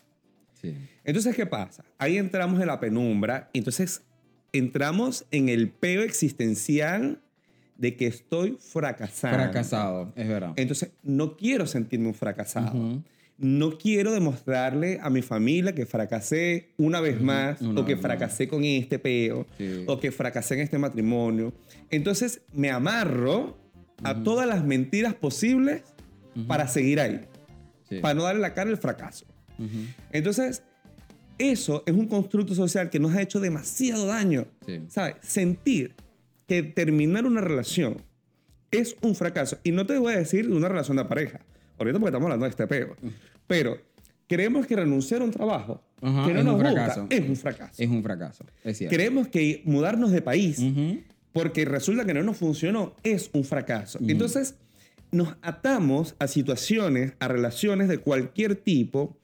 [0.61, 0.75] Sí.
[1.03, 1.83] Entonces, ¿qué pasa?
[1.97, 3.49] Ahí entramos en la penumbra.
[3.53, 4.01] Entonces,
[4.53, 7.21] entramos en el peo existencial
[7.77, 9.37] de que estoy fracasando.
[9.37, 10.53] Fracasado, es verdad.
[10.57, 13.01] Entonces, no quiero sentirme un fracasado.
[13.37, 18.01] No quiero demostrarle a mi familia que fracasé una vez más, una o que más.
[18.01, 19.85] fracasé con este peo, Sí.
[19.87, 21.53] o que fracasé en este matrimonio.
[21.89, 23.57] Entonces, me amarro
[24.03, 25.83] a todas las mentiras posibles
[26.47, 27.21] para seguir ahí,
[27.87, 27.99] Sí.
[27.99, 29.25] para no darle la cara al fracaso.
[30.11, 30.63] Entonces,
[31.39, 34.45] eso es un constructo social que nos ha hecho demasiado daño.
[34.65, 34.81] Sí.
[34.89, 35.15] ¿Sabes?
[35.21, 35.95] Sentir
[36.47, 38.01] que terminar una relación
[38.71, 39.57] es un fracaso.
[39.63, 41.39] Y no te voy a decir de una relación de pareja.
[41.79, 42.95] Ahorita porque estamos hablando de este peo.
[43.47, 43.77] Pero
[44.27, 47.07] creemos que renunciar a un trabajo Ajá, que no nos gusta fracaso.
[47.09, 47.73] es un fracaso.
[47.83, 48.95] Es un fracaso, es cierto.
[48.95, 50.99] Creemos que mudarnos de país Ujú.
[51.33, 53.97] porque resulta que no nos funcionó, es un fracaso.
[54.07, 54.55] Entonces,
[55.11, 59.17] nos atamos a situaciones, a relaciones de cualquier tipo,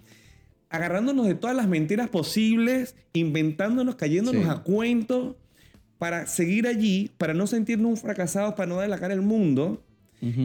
[0.75, 4.49] agarrándonos de todas las mentiras posibles, inventándonos, cayéndonos Sí.
[4.49, 5.35] a cuentos
[5.97, 9.81] para seguir allí, para no sentirnos fracasados, para no dar la cara al mundo,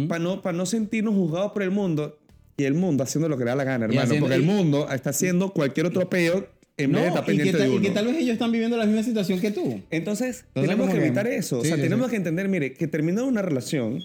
[0.08, 2.18] para, no, para no sentirnos juzgados por el mundo
[2.56, 4.88] y el mundo haciendo lo que le da la gana, hermano, haciendo- porque el mundo
[4.92, 7.80] está haciendo cualquier otro peo en vez de estar y, que pendiente tal, de y
[7.80, 9.80] que tal vez ellos están viviendo la misma situación que tú.
[9.90, 11.58] Entonces, Entonces, tenemos que que- evitar eso.
[11.60, 12.10] o sea, tenemos sí.
[12.10, 14.00] que entender, mire, que terminar una relación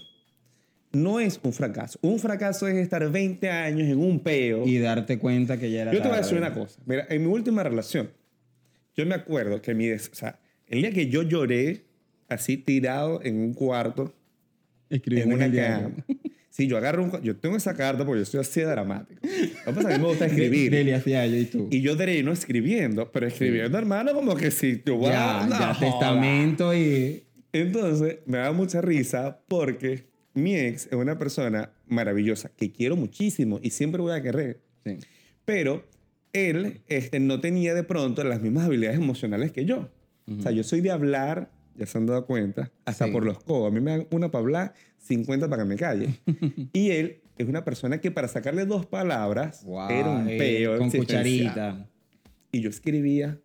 [1.02, 1.98] no es un fracaso.
[2.02, 4.66] Un fracaso es estar 20 años en un peo.
[4.66, 6.80] Y darte cuenta que ya era Yo te voy a decir una cosa.
[6.86, 8.10] Mira, en mi última relación,
[8.94, 9.90] yo me acuerdo que mi...
[9.90, 11.84] O sea, el día que yo lloré
[12.28, 14.14] así tirado en un cuarto,
[14.90, 15.90] en Escribiendo una el diario.
[15.90, 16.04] cama.
[16.50, 17.22] Sí, yo agarro un...
[17.22, 19.20] Yo tengo esa carta porque yo soy así de dramático.
[19.22, 20.70] Lo que pasa que me gusta escribir.
[20.70, 21.68] Delia y tú.
[21.70, 26.74] Y yo no escribiendo, pero escribiendo, hermano, como que si yo voy ya, ya, testamento
[26.74, 27.24] y...
[27.52, 30.06] Entonces, me da mucha risa porque
[30.36, 34.60] mi ex es una persona maravillosa que quiero muchísimo y siempre voy a querer.
[34.84, 34.98] Sí.
[35.44, 35.84] Pero
[36.32, 39.90] él este, no tenía de pronto las mismas habilidades emocionales que yo.
[40.38, 43.12] O sea, yo soy de hablar, ya se han dado cuenta, hasta Sí.
[43.12, 43.70] por los codos.
[43.70, 46.20] A mí me dan una para hablar, 50 para que me calle.
[46.72, 50.78] y él es una persona que para sacarle dos palabras Wow, era un eh, peo.
[50.78, 51.22] Con existencial.
[51.22, 51.88] cucharita.
[52.52, 53.38] Y yo escribía.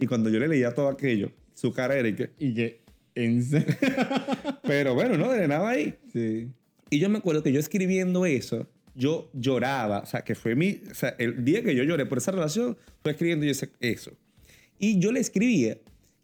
[0.00, 2.30] Y cuando yo le leía todo aquello, su cara era y que...
[2.38, 2.80] Y que...
[3.18, 3.74] En serio.
[4.62, 5.94] Pero bueno, no, de nada ahí.
[6.12, 6.48] sí.
[6.90, 10.80] Y yo me acuerdo que yo escribiendo eso, yo lloraba, o sea, que fue mi,
[10.90, 14.12] o sea, el día que yo lloré por esa relación, fue escribiendo yo eso.
[14.78, 15.78] Y yo le escribía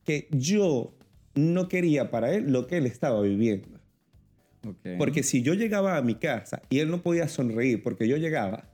[0.05, 0.95] que yo
[1.35, 3.81] no quería para él lo que él estaba viviendo.
[4.67, 4.97] Ok.
[4.97, 8.71] Porque si yo llegaba a mi casa y él no podía sonreír porque yo llegaba,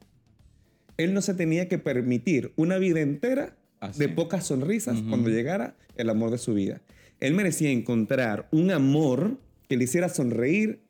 [0.97, 3.99] él no se tenía que permitir una vida entera Así.
[3.99, 6.83] de pocas sonrisas cuando llegara el amor de su vida.
[7.21, 10.81] Él merecía encontrar un amor que le hiciera sonreír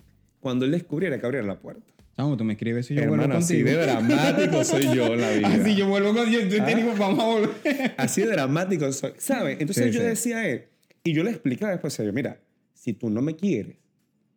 [0.41, 1.85] cuando él descubriera que abriera la puerta.
[2.17, 3.79] Chamo, tú me escribes y yo Hermano, vuelvo así contigo.
[3.79, 5.49] de dramático soy yo en la vida.
[5.49, 6.43] Así yo vuelvo contigo.
[6.43, 7.95] Yo te digo, vamos a volver.
[7.97, 9.13] Así de dramático soy.
[9.19, 9.57] ¿Sabes?
[9.61, 10.07] Entonces Sí, yo sí.
[10.07, 10.65] decía a él,
[11.03, 12.41] y yo le explicaba después él, mira,
[12.75, 13.77] si tú no me quieres,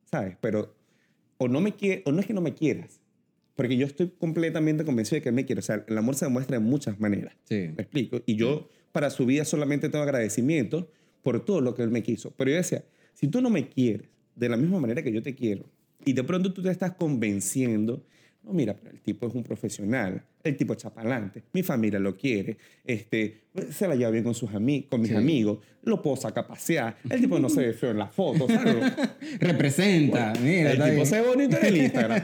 [0.10, 0.38] ¿sabes?
[0.39, 0.75] Pero,
[1.38, 3.01] o no me quieres, o no es que no me quieras,
[3.56, 5.60] porque yo estoy completamente convencido de que él me quiere.
[5.60, 7.36] O sea, el amor se demuestra de muchas maneras.
[7.43, 7.69] Sí.
[7.75, 8.21] ¿Me explico?
[8.25, 10.89] Y yo para su vida solamente tengo agradecimiento
[11.23, 12.31] por todo lo que él me quiso.
[12.38, 12.83] Pero yo decía,
[13.13, 15.63] si tú no me quieres de la misma manera que yo te quiero,
[16.05, 18.05] y de pronto tú te estás convenciendo,
[18.43, 22.17] no, mira, pero el tipo es un profesional, el tipo es chapalante, mi familia lo
[22.17, 25.15] quiere, este, se la lleva bien con, sus ami con mis Sí.
[25.15, 28.51] amigos, lo puedo sacar a pasear, el tipo no se ve feo en las fotos,
[28.51, 28.83] ¿sabes?
[29.39, 30.33] Representa.
[30.43, 31.05] Mira, el tipo bien.
[31.05, 32.21] se ve bonito en el Instagram.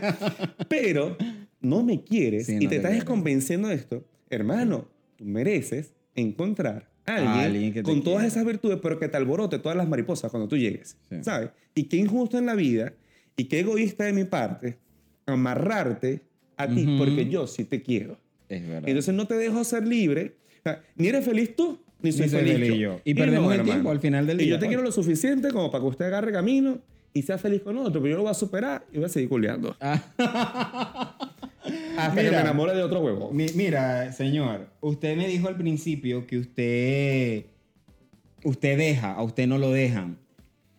[0.67, 1.15] Pero
[1.61, 4.05] no me quieres Sí, y no te te estás convenciendo de esto.
[4.29, 8.27] Hermano, tú mereces encontrar a alguien, alguien que te con todas quiera.
[8.27, 10.97] esas virtudes, pero que te alborote todas las mariposas cuando tú llegues.
[11.09, 11.17] Sí.
[11.21, 11.49] ¿Sabes?
[11.75, 12.93] Y qué injusto en la vida
[13.35, 14.77] y qué egoísta de mi parte
[15.25, 16.21] amarrarte
[16.57, 16.97] a ti Ujú.
[16.97, 18.17] porque yo sí te quiero.
[18.49, 18.89] Es verdad.
[18.89, 20.35] Entonces no te dejo ser libre.
[20.59, 22.99] O sea, ni eres feliz tú, ni soy feliz yo.
[23.03, 24.47] Y, perdemos el tiempo al final del día.
[24.47, 24.69] Y yo te pues.
[24.69, 26.79] quiero lo suficiente como para que usted agarre camino
[27.13, 29.29] y sea feliz con otro, pero yo lo voy a superar y voy a seguir
[29.29, 29.75] culeando.
[29.79, 31.15] Ah.
[31.97, 33.31] Hasta que me enamore de otro huevo.
[33.31, 37.45] mira, señor, usted me dijo al principio que usted,
[38.43, 40.17] usted deja, a usted no lo dejan.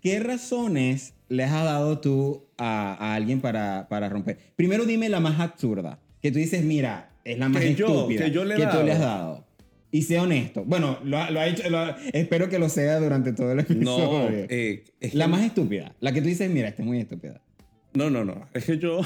[0.01, 4.39] ¿Qué razones le has dado tú a, alguien para, para, romper?
[4.57, 8.45] Primero dime la más absurda, que tú dices, mira, es la más estúpida que, yo
[8.45, 9.47] le que tú le has dado.
[9.93, 10.65] Y sé honesto.
[10.65, 11.65] Bueno, lo, ha hecho,
[12.13, 13.85] espero que lo sea durante todo el episodio.
[13.85, 15.97] No, eh, es la más estúpida.
[16.01, 17.41] La que tú dices, mira, esta es muy estúpida.
[17.95, 18.49] No, no, no.
[18.55, 19.01] Es que yo...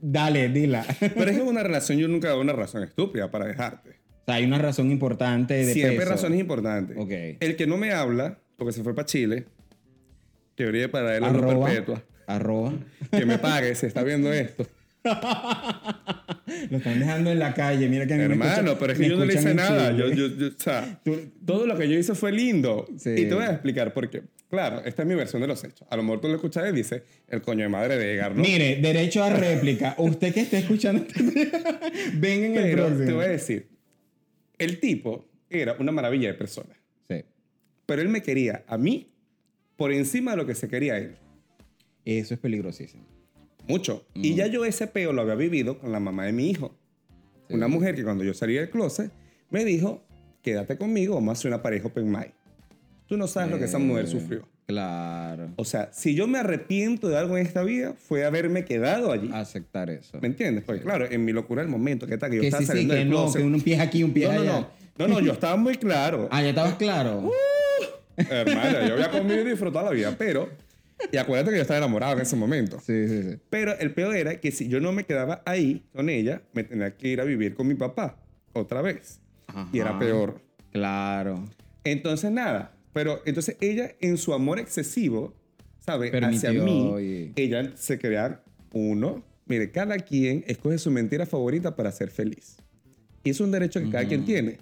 [0.00, 0.84] Dale, dila.
[1.00, 3.90] Pero es que una relación yo nunca doy una razón estúpida para dejarte.
[3.90, 6.10] O sea, hay una razón importante de Siempre peso.
[6.10, 6.96] razones importantes.
[6.98, 7.10] Ok.
[7.40, 9.46] El que no me habla, porque se fue para Chile,
[10.54, 12.02] teoría para él arroba, perpetua.
[12.26, 12.72] Arroba.
[13.10, 14.66] Que me pague, se está viendo esto.
[16.70, 19.34] lo están dejando en la calle, mira que Hermano, pero es que yo no le
[19.34, 19.92] hice nada.
[19.92, 21.00] Yo, yo, o sea,
[21.46, 22.86] todo lo que yo hice fue lindo.
[22.90, 24.22] Y te voy a explicar por qué.
[24.50, 25.86] Claro, esta es mi versión de los hechos.
[25.88, 28.42] A lo mejor tú lo escuchas y dice el coño de madre de Edgar, ¿no?
[28.42, 29.94] Mire, derecho a réplica.
[29.96, 31.06] Usted que esté escuchando,
[32.14, 33.04] ven en el próximo.
[33.04, 33.68] Te voy a decir,
[34.58, 36.74] el tipo era una maravilla de persona.
[37.08, 37.24] Sí.
[37.86, 39.12] Pero él me quería a mí
[39.76, 41.14] por encima de lo que se quería él.
[42.04, 43.04] Eso es peligrosísimo.
[43.68, 44.04] Mucho.
[44.14, 46.76] Y ya yo ese peo lo había vivido con la mamá de mi hijo.
[47.48, 49.12] Una mujer que cuando yo salí del closet
[49.50, 50.02] me dijo,
[50.42, 52.32] quédate conmigo, vamos a hacer una pareja open mind.
[53.10, 54.46] Tú no sabes lo que esa mujer sufrió.
[54.66, 55.50] Claro.
[55.56, 59.28] O sea, si yo me arrepiento de algo en esta vida, fue haberme quedado allí.
[59.32, 60.20] Aceptar eso.
[60.20, 60.62] ¿Me entiendes?
[60.62, 63.10] Porque claro, en mi locura el momento que, está, que yo estaba saliendo sí, del
[63.10, 64.44] no, que un pie aquí, un pie no, allá.
[64.44, 66.28] No, no, no, no, yo estaba muy claro.
[66.30, 67.32] ah, ya estabas claro.
[68.16, 70.48] Uh, hermano, yo había comido y disfrutado la vida, pero...
[71.10, 72.78] Y acuérdate que yo estaba enamorado en ese momento.
[72.78, 73.38] Sí, sí, sí.
[73.48, 76.94] Pero el peor era que si yo no me quedaba ahí con ella, me tenía
[76.94, 78.18] que ir a vivir con mi papá
[78.52, 79.20] otra vez.
[79.72, 80.40] Y era peor.
[80.70, 81.44] Claro.
[81.82, 85.34] Entonces, nada, pero entonces ella, en su amor excesivo,
[85.80, 86.10] ¿sabe?
[86.24, 89.24] Hacia mí, ella se crea uno.
[89.46, 92.56] Mire, cada quien escoge su mentira favorita para ser feliz.
[93.24, 94.58] Y es un derecho que cada quien tiene.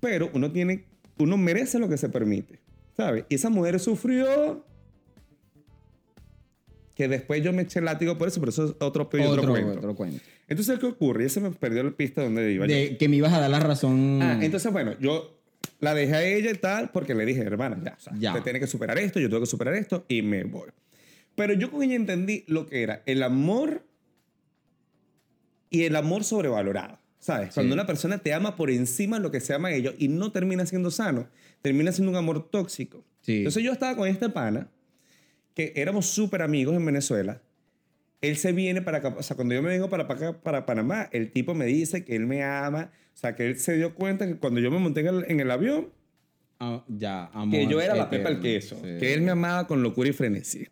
[0.00, 0.84] Pero uno tiene,
[1.18, 2.58] uno merece lo que se permite,
[2.96, 3.24] ¿sabe?
[3.28, 4.64] Y esa mujer sufrió
[6.94, 9.52] que después yo me eché el látigo por eso, pero eso es otro, otro, otro,
[9.52, 9.78] cuento.
[9.78, 10.20] otro cuento.
[10.48, 11.24] Entonces, ¿qué ocurre?
[11.24, 12.66] Ya se me perdió la pista donde iba.
[12.66, 14.20] De que me ibas a dar la razón.
[14.20, 15.37] Ah, entonces, bueno, yo
[15.80, 18.30] la dejé a ella y tal, porque le dije, hermana, ya, o sea, ya.
[18.30, 20.70] usted tiene que superar esto, yo tengo que superar esto, y me voy.
[21.34, 23.84] Pero yo con ella entendí lo que era el amor
[25.70, 26.98] y el amor sobrevalorado.
[27.20, 27.52] ¿Sabes?
[27.52, 30.06] Cuando una persona te ama por encima de lo que se ama a ellos y
[30.06, 31.28] no termina siendo sano,
[31.62, 33.04] termina siendo un amor tóxico.
[33.22, 33.38] Sí.
[33.38, 34.68] Entonces yo estaba con este pana,
[35.52, 37.42] que éramos súper amigos en Venezuela.
[38.20, 41.08] Él se viene para acá, o sea, cuando yo me vengo para acá, para Panamá,
[41.12, 44.26] el tipo me dice que él me ama, o sea, que él se dio cuenta
[44.26, 45.88] que cuando yo me monté en el, avión,
[46.58, 50.08] ah, ya, que yo era la pepa al queso, que él me amaba con locura
[50.08, 50.66] y frenesí.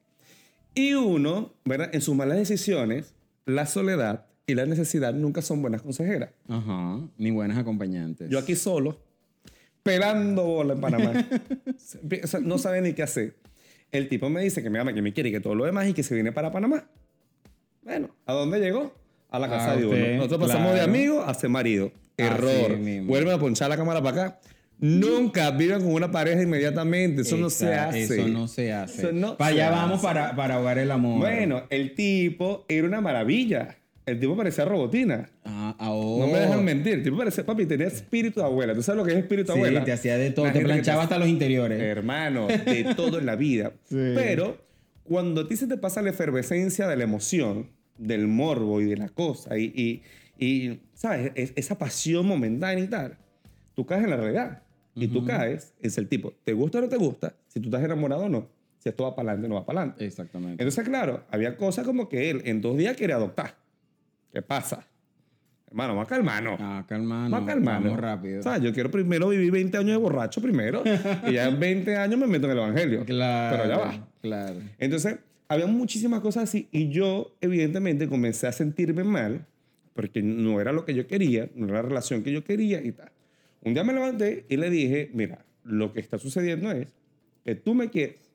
[0.75, 1.91] Y uno, ¿verdad?
[1.93, 3.15] En sus malas decisiones,
[3.47, 6.31] la soledad y la necesidad nunca son buenas consejeras.
[6.49, 8.29] Ajá, ni buenas acompañantes.
[8.29, 9.01] Yo aquí solo,
[9.83, 11.13] pelando bola en Panamá.
[12.43, 13.37] no sabe ni qué hacer.
[13.93, 15.89] El tipo me dice que me ama, que me quiere y que todo lo demás
[15.89, 16.89] y que se viene para Panamá.
[17.87, 18.93] Bueno, ¿a dónde llegó?
[19.31, 20.17] A la casa de uno.
[20.17, 21.93] Nosotros pasamos de amigo a ser marido.
[22.17, 22.77] Error.
[23.05, 24.41] Vuelven a ponchar la cámara para acá.
[24.81, 27.23] Nunca viven con una pareja inmediatamente.
[27.23, 28.03] Eso no se hace.
[28.03, 29.07] Eso no se hace.
[29.39, 31.21] para allá vamos para, para ahogar el amor.
[31.21, 33.77] Bueno, el tipo era una maravilla.
[34.05, 35.31] El tipo parecía robotina.
[35.45, 36.19] Ah, oh.
[36.21, 36.95] No me dejan mentir.
[36.95, 38.75] El tipo parecía, papi, tenía espíritu de abuela.
[38.75, 39.81] ¿Tú sabes lo que es espíritu de abuela?
[39.81, 40.51] Sí, te hacía de todo.
[40.51, 41.81] te planchaba hasta los interiores.
[41.81, 43.73] Hermano, de todo en la vida.
[43.91, 44.66] Pero
[45.09, 48.97] cuando a ti se te pasa la efervescencia de la emoción, del morbo y de
[48.97, 50.03] la cosa, y,
[50.39, 51.33] y, ¿sabes?
[51.35, 53.19] esa pasión momentánea y tal,
[53.75, 54.63] tú caes en la realidad.
[54.99, 57.35] Y tú caes, es el tipo, ¿te gusta o no te gusta?
[57.49, 58.49] Si tú estás enamorado o no.
[58.79, 60.07] Si esto va para adelante o no va para adelante.
[60.07, 60.63] Exactamente.
[60.63, 63.57] Entonces, claro, había cosas como que él en dos días quería adoptar.
[64.33, 64.87] ¿Qué pasa?
[65.69, 66.57] Hermano, más calmano.
[66.61, 67.29] Ah, calmano.
[67.29, 67.85] Más calmano.
[67.85, 68.41] Vamos rápido.
[68.41, 70.83] O sea, yo quiero primero vivir 20 años de borracho primero.
[71.29, 73.05] y ya en 20 años me meto en el evangelio.
[73.05, 73.57] Claro.
[73.57, 74.09] Pero ya va.
[74.23, 74.57] Claro.
[74.79, 76.69] Entonces, había muchísimas cosas así.
[76.71, 79.45] Y yo, evidentemente, comencé a sentirme mal.
[79.93, 81.49] Porque no era lo que yo quería.
[81.55, 83.11] No era la relación que yo quería y tal.
[83.63, 86.95] Un día me levanté y le dije, mira, lo que está sucediendo es
[87.45, 88.26] que tú me quieres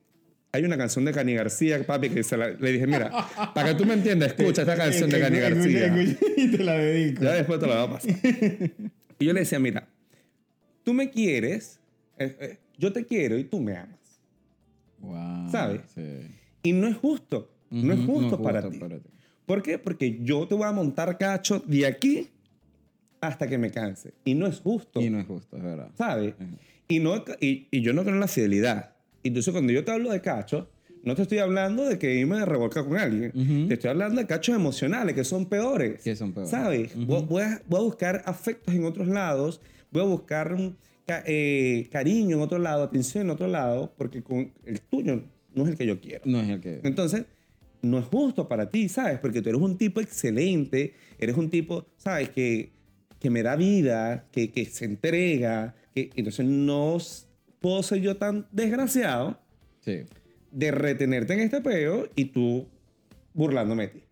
[0.54, 3.10] hay una canción de Cani García, papi, que se la, le dije, mira,
[3.54, 6.16] para que tú me entiendas, escucha esta canción de Cani García.
[6.36, 7.24] Y te la dedico.
[7.24, 8.10] Ya después te la voy a pasar.
[9.18, 9.88] Y yo le decía, mira,
[10.82, 11.78] tú me quieres,
[12.18, 14.20] eh, eh, yo te quiero y tú me amas.
[14.98, 15.82] Wow, ¿Sabes?
[16.64, 17.48] Y no es justo.
[17.70, 18.78] no es justo, para, ti.
[18.78, 19.08] para ti.
[19.46, 19.78] ¿Por qué?
[19.78, 22.30] Porque yo te voy a montar cacho de aquí
[23.20, 24.12] hasta que me canse.
[24.24, 25.00] Y no es justo.
[25.00, 25.90] Y no es justo, es verdad.
[25.96, 26.34] ¿Sabes?
[26.88, 28.92] Y, no, y, y yo no creo en la fidelidad.
[29.22, 30.68] Entonces, cuando yo te hablo de cacho,
[31.02, 33.32] no te estoy hablando de que irme a revolcar con alguien.
[33.68, 36.00] Te estoy hablando de cachos emocionales que son peores.
[36.02, 36.50] Que son peores.
[36.50, 36.94] ¿Sabes?
[36.94, 39.60] voy, a, voy, a, buscar afectos en otros lados.
[39.90, 40.56] Voy a buscar
[41.08, 45.70] eh, cariño en otro lado, atención en otro lado, porque con el tuyo no es
[45.70, 46.22] el que yo quiero.
[46.24, 46.80] No es el que.
[46.84, 47.24] Entonces,
[47.82, 49.18] no es justo para ti, ¿sabes?
[49.18, 52.30] Porque tú eres un tipo excelente, eres un tipo, ¿sabes?
[52.30, 52.70] Que,
[53.18, 56.98] que me da vida, que, que se entrega, que entonces no
[57.62, 59.38] puedo ser yo tan desgraciado
[60.50, 62.68] de retenerte en este peo y tú
[63.32, 64.02] burlándome de ti.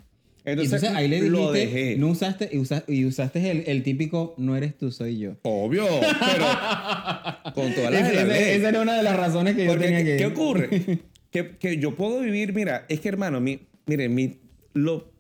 [0.43, 1.97] Entonces, ahí le dijiste, lo dejé.
[1.99, 2.49] No usaste,
[2.89, 5.37] y, usaste el, el, típico, no eres tú, soy yo.
[5.43, 6.45] Obvio, pero
[7.55, 10.17] con todas las Esa era una de las razones que yo tenía que...
[10.17, 10.69] ¿Qué ocurre?
[11.31, 14.39] que, que, yo puedo vivir, mira, es que hermano, mi, mire, mi,
[14.73, 15.13] lo,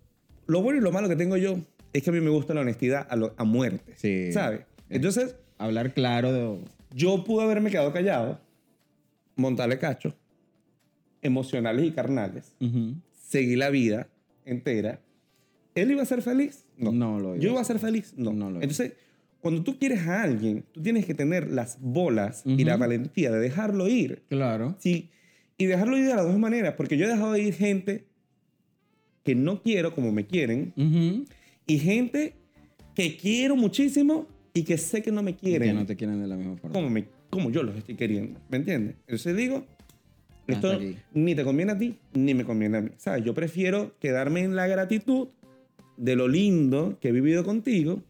[0.46, 1.58] lo bueno y lo malo que tengo yo
[1.92, 3.92] es que a mí me gusta la honestidad a, a muerte.
[3.96, 4.32] Sí.
[4.32, 4.62] ¿Sabes?
[4.88, 5.36] Entonces...
[5.58, 6.58] Hablar claro de...
[6.94, 8.40] Yo pude haberme quedado callado,
[9.36, 10.14] montarle cacho,
[11.22, 12.54] emocionales y carnales,
[13.12, 14.08] seguir la vida
[14.44, 15.00] entera.
[15.74, 16.66] ¿Él iba a ser feliz?
[16.76, 16.92] No.
[16.92, 18.14] no lo iba ¿Yo iba a ser feliz?
[18.16, 18.32] No.
[18.32, 18.94] no lo Entonces,
[19.40, 23.38] cuando tú quieres a alguien, tú tienes que tener las bolas y la valentía de
[23.38, 24.22] dejarlo ir.
[24.28, 24.76] Claro.
[24.78, 25.10] Sí.
[25.56, 28.06] Y dejarlo ir de las dos maneras, porque yo he dejado de ir gente
[29.22, 30.72] que no quiero como me quieren
[31.66, 32.34] y gente
[32.94, 35.68] que quiero muchísimo y que sé que no me quieren.
[35.68, 36.74] que no te quieren de la misma forma.
[36.74, 38.40] Como, me, como yo los estoy queriendo.
[38.48, 38.96] ¿Me entiendes?
[39.06, 39.64] Entonces digo,
[40.46, 40.78] esto
[41.14, 42.90] ni te conviene a ti, ni me conviene a mí.
[42.96, 43.24] ¿Sabes?
[43.24, 45.28] Yo prefiero quedarme en la gratitud
[45.96, 48.02] de lo lindo que he vivido contigo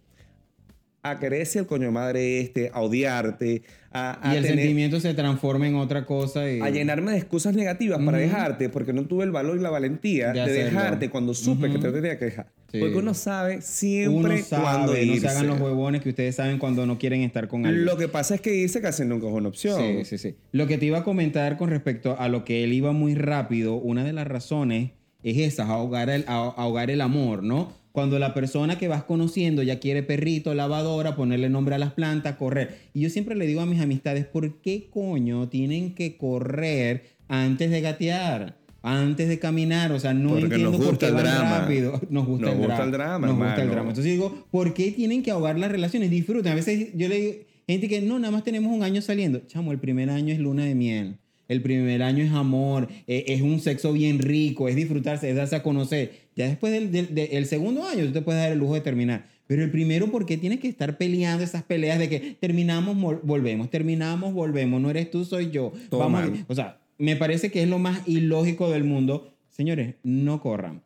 [1.03, 5.75] a quererse el coño madre este, a odiarte, a, y el sentimiento se transforma en
[5.75, 6.61] otra cosa y...
[6.61, 10.33] a llenarme de excusas negativas para dejarte porque no tuve el valor y la valentía
[10.33, 12.53] de, dejarte cuando supe que te tenía que dejar.
[12.71, 15.15] Porque uno sabe siempre uno sabe, cuándo irse.
[15.15, 17.85] No se hagan los huevones que ustedes saben cuando no quieren estar con alguien.
[17.85, 19.81] Lo que pasa es que irse casi nunca es una opción.
[19.81, 20.37] Sí, sí, sí.
[20.53, 23.75] Lo que te iba a comentar con respecto a lo que él iba muy rápido,
[23.75, 24.93] una de las razones
[25.23, 27.80] es esa, ahogar el, ahogar el amor, ¿no?
[27.93, 32.37] Cuando la persona que vas conociendo ya quiere perrito, lavadora, ponerle nombre a las plantas,
[32.37, 32.79] correr.
[32.95, 37.71] Y yo siempre le digo a mis amistades, ¿por qué coño tienen que correr antes
[37.71, 38.57] de gatear?
[38.83, 42.01] Antes de caminar, o sea, no entiendo por qué van rápido.
[42.11, 42.59] Nos gusta, el,
[42.91, 43.91] drama, Nos gusta el drama.
[43.91, 46.11] Entonces digo, ¿por qué tienen que ahogar las relaciones?
[46.11, 46.53] Disfruten.
[46.53, 47.35] A veces yo le digo,
[47.67, 49.41] gente que no, nada más tenemos un año saliendo.
[49.49, 51.19] Chamo, el primer año es luna de miel.
[51.51, 55.57] El primer año es amor, e, es un sexo bien rico, es disfrutarse, es darse
[55.57, 56.20] a conocer.
[56.37, 59.29] Ya después del, segundo año tú te puedes dar el lujo de terminar.
[59.47, 63.69] Pero el primero, ¿por qué tienes que estar peleando esas peleas de que terminamos, volvemos,
[63.69, 65.73] terminamos, volvemos, no eres tú, soy yo?
[65.91, 69.35] Vamos, o sea, me parece que es lo más ilógico del mundo.
[69.49, 70.83] Señores, no corran.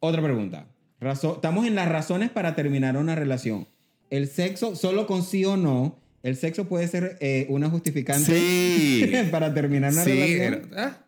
[0.00, 0.66] Otra pregunta.
[1.00, 3.66] estamos en las razones para terminar una relación.
[4.10, 9.54] El sexo, solo con sí o no, el sexo puede ser eh, una justificante para
[9.54, 10.70] terminar una relación.
[10.76, 10.98] Ah.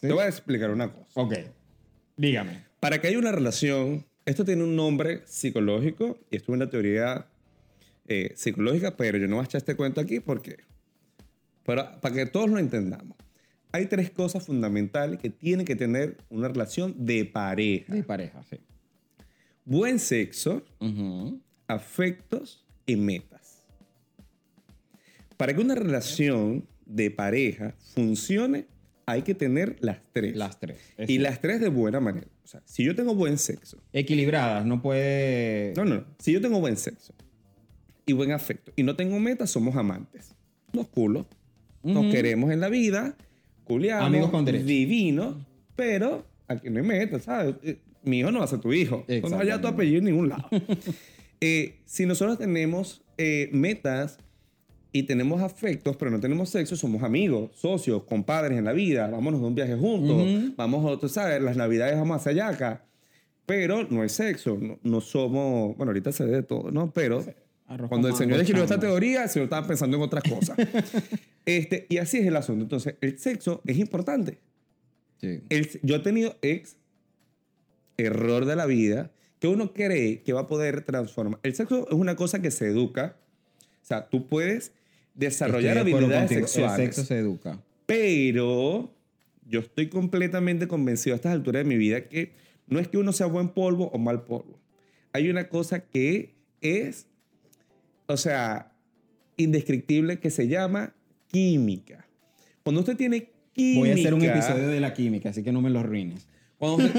[0.00, 1.08] Te voy a explicar una cosa.
[1.14, 1.34] Ok.
[2.20, 2.66] Dígame.
[2.80, 7.26] Para que haya una relación, esto tiene un nombre psicológico y esto es una teoría
[8.08, 10.58] eh, psicológica, pero yo no voy a echar este cuento aquí porque.
[11.64, 13.16] Pero para que todos lo entendamos.
[13.72, 17.94] Hay tres cosas fundamentales que tiene que tener una relación de pareja.
[17.94, 18.58] De pareja, sí.
[19.64, 20.62] Buen sexo,
[21.68, 23.62] afectos y metas.
[25.38, 28.66] Para que una relación de pareja funcione,
[29.10, 30.36] hay que tener las tres.
[30.36, 30.78] Las tres.
[31.06, 32.26] Y las tres de buena manera.
[32.44, 33.82] O sea, si yo tengo buen sexo.
[33.92, 35.72] Equilibradas, no puede.
[35.76, 36.04] No, no.
[36.18, 37.14] Si yo tengo buen sexo
[38.06, 40.34] y buen afecto y no tengo metas, somos amantes.
[40.72, 41.26] Nos culos.
[41.82, 43.16] Nos queremos en la vida.
[43.64, 44.06] Culiamos.
[44.06, 44.66] Amigos con derecho.
[44.66, 45.46] Divino.
[45.76, 47.54] Pero aquí no hay metas, ¿sabes?
[47.62, 49.04] Eh, mi hijo no va a ser tu hijo.
[49.08, 50.48] No vaya tu apellido en ningún lado.
[51.42, 54.18] Eh, si nosotros tenemos eh, metas
[54.92, 59.40] y tenemos afectos, pero no tenemos sexo, somos amigos, socios, compadres en la vida, vámonos
[59.40, 62.84] de un viaje juntos, vamos a, tú sabes, las navidades vamos hacia acá,
[63.46, 66.90] pero no es sexo, no, somos, bueno, ahorita se ve de todo, ¿no?
[66.92, 67.24] Pero
[67.88, 70.56] cuando el Señor escribió esta teoría, el Señor estaba pensando en otras cosas.
[71.44, 72.64] este, y así es el asunto.
[72.64, 74.38] Entonces, el sexo es importante.
[75.20, 75.42] Sí.
[75.82, 76.76] yo he tenido ex
[77.96, 81.40] error de la vida que uno cree que va a poder transformar.
[81.42, 83.16] El sexo es una cosa que se educa.
[83.82, 84.72] O sea, tú puedes
[85.20, 86.78] desarrollar habilidades sexuales.
[86.78, 87.62] El sexo se educa.
[87.86, 88.92] Pero
[89.46, 92.32] yo estoy completamente convencido a estas alturas de mi vida que
[92.66, 94.58] no es que uno sea buen polvo o mal polvo.
[95.12, 97.06] Hay una cosa que es,
[98.06, 98.72] o sea,
[99.36, 100.94] indescriptible que se llama
[101.28, 102.06] química.
[102.62, 103.80] Cuando usted tiene química...
[103.80, 105.82] Voy a hacer un episodio de la química, así que no me lo
[106.60, 106.92] arruines.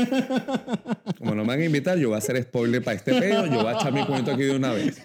[1.18, 3.64] como no me van a invitar, yo voy a hacer spoiler para este pedo, yo
[3.64, 5.00] voy a echar mi cuento aquí de una vez.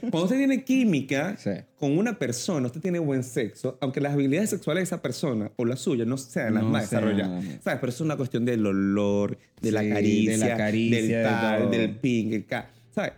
[0.00, 1.36] Cuando usted tiene química
[1.78, 5.64] con una persona, usted tiene buen sexo, aunque las habilidades sexuales de esa persona o
[5.64, 7.44] las suyas no sean las más desarrolladas.
[7.62, 7.80] ¿Sabes?
[7.80, 11.70] Pero eso es una cuestión del olor, de, la, caricia, de la caricia, del tal,
[11.70, 12.46] del ping, el
[12.90, 13.12] ¿Sabes?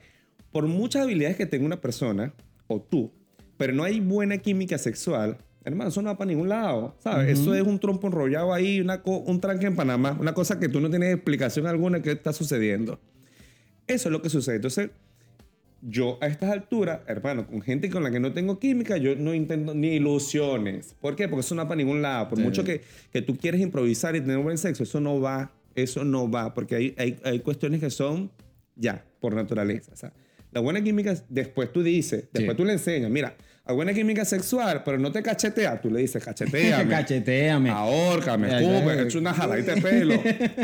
[0.52, 2.34] Por muchas habilidades que tenga una persona,
[2.66, 3.12] o tú,
[3.56, 7.38] pero no hay buena química sexual, Hermano, eso no va para ningún lado, ¿sabes?
[7.38, 10.80] Eso es un trompo enrollado ahí, una un tranque en Panamá, una cosa que tú
[10.80, 12.98] no tienes explicación alguna que está sucediendo.
[13.86, 14.56] Eso es lo que sucede.
[14.56, 14.90] Entonces,
[15.82, 19.34] yo a estas alturas, hermano, con gente con la que no tengo química, yo no
[19.34, 20.94] intento ni ilusiones.
[21.00, 21.28] ¿Por qué?
[21.28, 22.28] Porque eso no va para ningún lado.
[22.28, 22.82] Por mucho que,
[23.12, 26.54] que tú quieres improvisar y tener un buen sexo, eso no va, eso no va,
[26.54, 28.30] porque hay, hay, hay cuestiones que son
[28.76, 29.92] ya, por naturaleza.
[29.92, 30.12] O sea,
[30.52, 33.36] la buena química, después tú dices, después tú le enseñas, mira,
[33.72, 35.80] buena química sexual, pero no te cachetea.
[35.80, 36.88] Tú le dices, cacheteame.
[36.90, 37.70] cacheteame.
[37.70, 40.14] Ahórcame, escupe, echa una jaladita de pelo.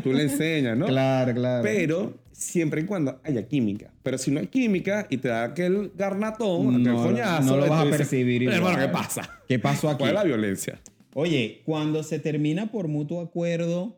[0.02, 0.86] Tú le enseñas, ¿no?
[0.86, 1.62] Claro, claro.
[1.62, 3.90] Pero siempre y cuando haya química.
[4.02, 7.44] Pero si no hay química y te da aquel garnatón, no, aquel coñazo.
[7.44, 8.48] No lo vas a percibir.
[8.48, 9.40] Hermano, ¿qué pasa?
[9.48, 9.98] ¿Qué pasó aquí?
[9.98, 10.80] ¿Cuál es la violencia?
[11.14, 13.96] Oye, cuando se termina por mutuo acuerdo,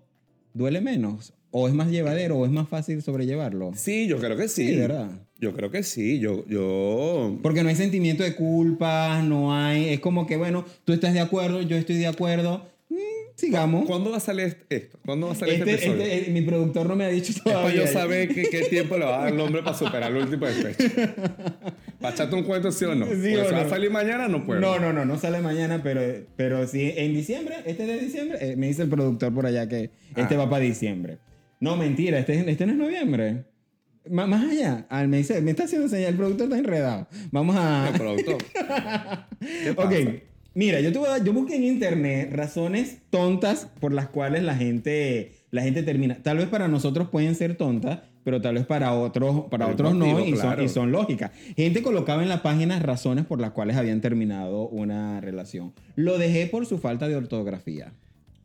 [0.54, 1.34] ¿duele menos?
[1.50, 3.72] ¿O es más llevadero o es más fácil sobrellevarlo?
[3.74, 4.68] Sí, yo creo que sí.
[4.68, 5.10] Sí, ¿verdad?
[5.40, 7.38] Yo creo que sí, yo, yo...
[7.42, 9.90] Porque no hay sentimiento de culpa, no hay...
[9.90, 12.96] Es como que, bueno, tú estás de acuerdo, yo estoy de acuerdo, mm,
[13.36, 13.86] sigamos.
[13.86, 14.98] ¿Cuándo va a salir esto?
[15.06, 16.12] ¿Cuándo va a salir este, este episodio?
[16.12, 17.68] Este, mi productor no me ha dicho todavía.
[17.68, 20.10] Es para yo saber qué, qué tiempo le va a dar el hombre para superar
[20.10, 20.84] el último despecho.
[22.00, 23.06] ¿Para echarte un cuento sí o no?
[23.06, 24.60] Sí o ¿Va a salir mañana no puedo?
[24.60, 26.00] No, no, no, no sale mañana, pero,
[26.36, 29.90] pero sí, en diciembre, este de diciembre, eh, me dice el productor por allá que
[30.16, 30.38] este ah.
[30.38, 31.18] va para diciembre.
[31.60, 33.44] No, mentira, este, este no es noviembre
[34.10, 37.06] más allá, al me dice, me está haciendo señal, el productor está enredado.
[37.30, 37.88] Vamos a...
[37.88, 38.36] El productor.
[39.76, 39.92] ok,
[40.54, 45.62] mira, yo, tuve, yo busqué en internet razones tontas por las cuales la gente, la
[45.62, 46.16] gente termina.
[46.22, 50.20] Tal vez para nosotros pueden ser tontas, pero tal vez para otros, para otros no,
[50.24, 51.30] y, son, y son lógicas.
[51.56, 55.72] Gente colocaba en la página razones por las cuales habían terminado una relación.
[55.96, 57.92] Lo dejé por su falta de ortografía.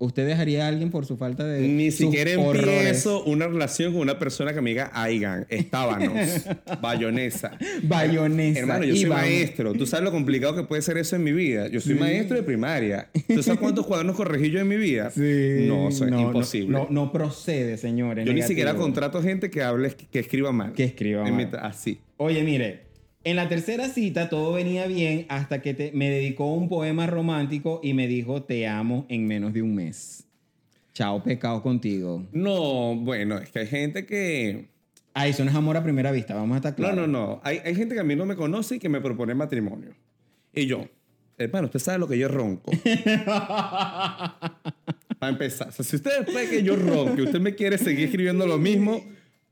[0.04, 1.68] ¿Usted dejaría a alguien por su falta de.
[1.68, 6.14] Ni siquiera empiezo una relación con una persona que me diga Aigan, estábanos,
[6.82, 7.58] bayonesa.
[7.84, 8.60] Bayonesa.
[8.60, 9.74] Hermano, yo soy maestro.
[9.74, 11.68] ¿Tú sabes lo complicado que puede ser eso en mi vida?
[11.68, 13.10] Yo soy maestro de primaria.
[13.28, 15.10] ¿Tú sabes cuántos cuadernos corregí yo en mi vida?
[15.10, 15.66] Sí.
[15.68, 16.78] No, eso es imposible.
[16.78, 18.26] No, no, procede, señores.
[18.26, 20.74] Yo ni siquiera contrato gente que hable, que escriba mal.
[20.74, 21.50] Que escriba mal.
[21.62, 22.00] así.
[22.18, 22.93] Oye, mire.
[23.26, 27.94] En la tercera cita todo venía bien hasta que me dedicó un poema romántico y
[27.94, 30.26] me dijo te amo en menos de un mes.
[30.94, 32.28] Chao, pecado contigo.
[32.34, 34.68] No, bueno, es que hay gente que...
[35.14, 36.98] Ah, eso no es amor a primera vista, vamos a estar claros.
[36.98, 37.42] No, no, no.
[37.44, 39.96] Hay, hay gente que a mí no me conoce y que me propone matrimonio.
[40.54, 40.86] Y yo,
[41.38, 42.72] hermano, usted sabe lo que yo ronco.
[45.20, 48.58] Para empezar, si usted ve que yo ronco y usted me quiere seguir escribiendo lo
[48.58, 49.02] mismo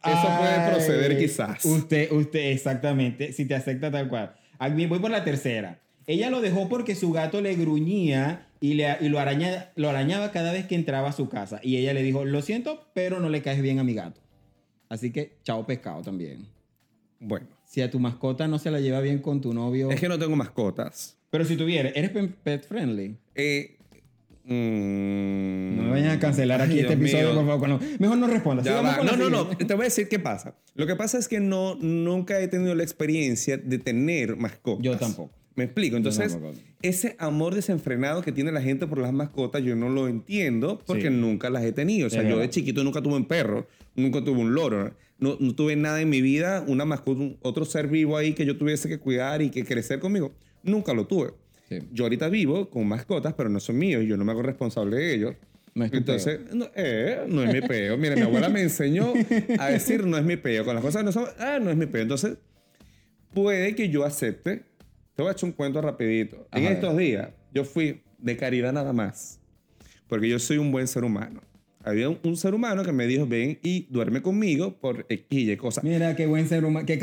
[0.03, 1.63] eso puede proceder quizás.
[1.65, 4.35] Usted, usted, exactamente, si te acepta tal cual.
[4.59, 5.79] Voy por la tercera.
[6.07, 10.31] Ella lo dejó porque su gato le gruñía y, le, y lo, araña, lo arañaba
[10.31, 11.59] cada vez que entraba a su casa.
[11.63, 14.19] Y ella le dijo, lo siento, pero no le caes bien a mi gato.
[14.89, 16.47] Así que, chao pescado también.
[17.19, 17.47] Bueno.
[17.71, 19.89] Si a tu mascota no se la lleva bien con tu novio...
[19.91, 21.17] Es que no tengo mascotas.
[21.29, 22.11] Pero si tuviera, ¿eres
[22.43, 23.15] pet friendly?
[23.33, 23.77] Eh,
[24.45, 25.75] Mm.
[25.75, 27.79] No me vayan a cancelar aquí este episodio, por favor.
[27.99, 28.65] Mejor no respondas.
[28.65, 29.47] No, no, no.
[29.47, 30.55] Te voy a decir qué pasa.
[30.75, 34.83] Lo que pasa es que no, nunca he tenido la experiencia de tener mascotas.
[34.83, 35.31] Yo tampoco.
[35.55, 35.97] Me explico.
[35.97, 36.37] Entonces,
[36.81, 41.09] ese amor desenfrenado que tiene la gente por las mascotas, yo no lo entiendo porque
[41.09, 42.07] nunca las he tenido.
[42.07, 44.93] O sea, yo de chiquito nunca tuve un perro, nunca tuve un loro.
[45.19, 48.89] No tuve nada en mi vida, una mascota, otro ser vivo ahí que yo tuviese
[48.89, 50.31] que cuidar y que crecer conmigo.
[50.63, 51.33] Nunca lo tuve.
[51.91, 54.97] Yo ahorita vivo con mascotas, pero no son míos y yo no me hago responsable
[54.97, 55.35] de ellos.
[55.73, 57.97] No es Entonces, no, eh, no, es mi peo.
[57.97, 59.13] Mira, mi abuela me enseñó
[59.59, 60.65] a decir no es mi peo.
[60.65, 62.01] Con las cosas no son, ah, no es mi peo.
[62.01, 62.37] Entonces,
[63.33, 64.63] puede que yo acepte.
[65.15, 66.47] Te voy a echar un cuento rapidito.
[66.51, 69.39] en estos días, yo fui de caridad nada más.
[70.07, 71.41] Porque yo soy un buen ser humano
[71.83, 75.83] había un, ser humano que me dijo, ven y duerme conmigo por X y cosas.
[75.83, 76.97] Mira, qué buen ser humano, qué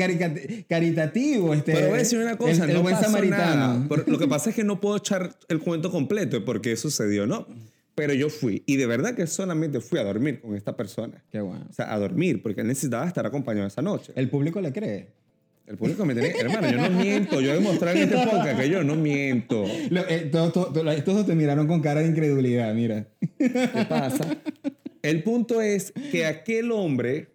[0.67, 1.73] caritativo este.
[1.73, 3.87] Pero voy a decir una cosa, el, no buen samaritano.
[4.05, 7.25] lo que pasa es que no puedo echar el cuento completo de por qué sucedió,
[7.25, 7.47] ¿no?
[7.95, 11.21] Pero yo fui, y de verdad que solamente fui a dormir con esta persona.
[11.31, 11.65] Qué bueno.
[11.69, 14.13] O sea, a dormir, porque necesitaba estar acompañado esa noche.
[14.15, 15.07] ¿El público le cree?
[15.69, 16.31] El público me tiene...
[16.31, 17.41] Hermano, yo no miento.
[17.41, 19.65] Yo he demostrado en este podcast que yo no miento.
[19.67, 23.07] Eh, todos te miraron con cara de incredulidad, mira.
[23.37, 24.35] ¿Qué pasa?
[25.03, 27.27] El punto es que aquel hombre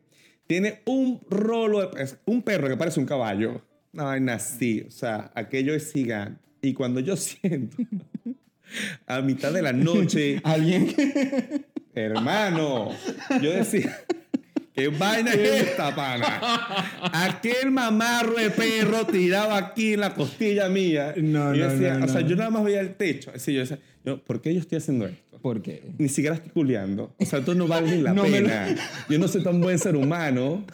[0.48, 3.62] tiene un rolo, de, un perro que parece un caballo.
[3.92, 4.84] No, vaina así.
[4.84, 6.40] O sea, aquello es gigante.
[6.60, 7.76] Y cuando yo siento
[9.06, 10.40] a mitad de la noche.
[10.44, 10.92] Alguien.
[11.94, 12.90] Hermano,
[13.40, 13.96] yo decía,
[14.74, 16.40] ¿qué vaina es esta, pana?
[17.12, 21.14] Aquel mamarro de perro tirado aquí en la costilla mía.
[21.16, 23.30] No, y yo no, decía, no, o sea, yo nada más veía el techo.
[23.34, 25.38] Así yo decía, yo, ¿por qué yo estoy haciendo esto?
[25.40, 25.82] ¿Por qué?
[25.98, 27.14] Ni siquiera estoy culeando.
[27.18, 28.74] O sea, esto no vale ni la me lo- pena.
[29.08, 30.64] Yo no soy tan buen ser humano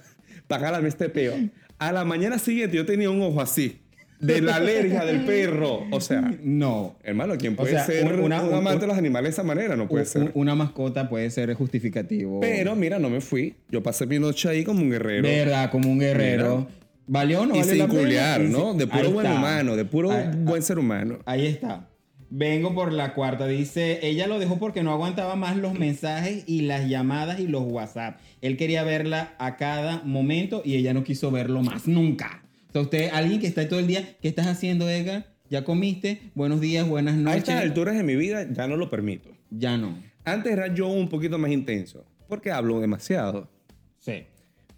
[0.46, 1.34] para jalarme este peo.
[1.78, 3.78] A la mañana siguiente yo tenía un ojo así.
[4.20, 5.84] De la alergia del perro.
[5.90, 6.96] O sea, No.
[7.02, 9.32] hermano, ¿quién O puede sea, ser un- una- un un- amante de los animales de
[9.32, 9.76] esa manera?
[9.76, 10.30] No puede ser.
[10.34, 12.40] Una mascota puede ser justificativo.
[12.40, 13.54] Pero mira, no me fui.
[13.70, 15.22] Yo pasé mi noche ahí como un guerrero.
[15.22, 16.68] Verdad, como un guerrero.
[17.06, 18.74] ¿Valió o no y valió sin sin- ¿no?
[18.74, 21.18] De puro buen humano, de puro Ahí- buen ser humano.
[21.24, 21.88] Ahí está.
[22.32, 23.48] Vengo por la cuarta.
[23.48, 27.62] Dice, ella lo dejó porque no aguantaba más los mensajes y las llamadas y los
[27.64, 28.20] WhatsApp.
[28.40, 32.44] Él quería verla a cada momento y ella no quiso verlo más, nunca.
[32.70, 35.26] O sea, usted, alguien que está todo el día, ¿qué estás haciendo, Edgar?
[35.50, 36.20] ¿Ya comiste?
[36.36, 37.38] Buenos días, buenas A noches.
[37.38, 39.28] estas alturas de mi vida ya no lo permito.
[39.50, 39.98] Ya no.
[40.24, 43.50] Antes era yo un poquito más intenso, porque hablo demasiado.
[43.98, 44.24] Sí,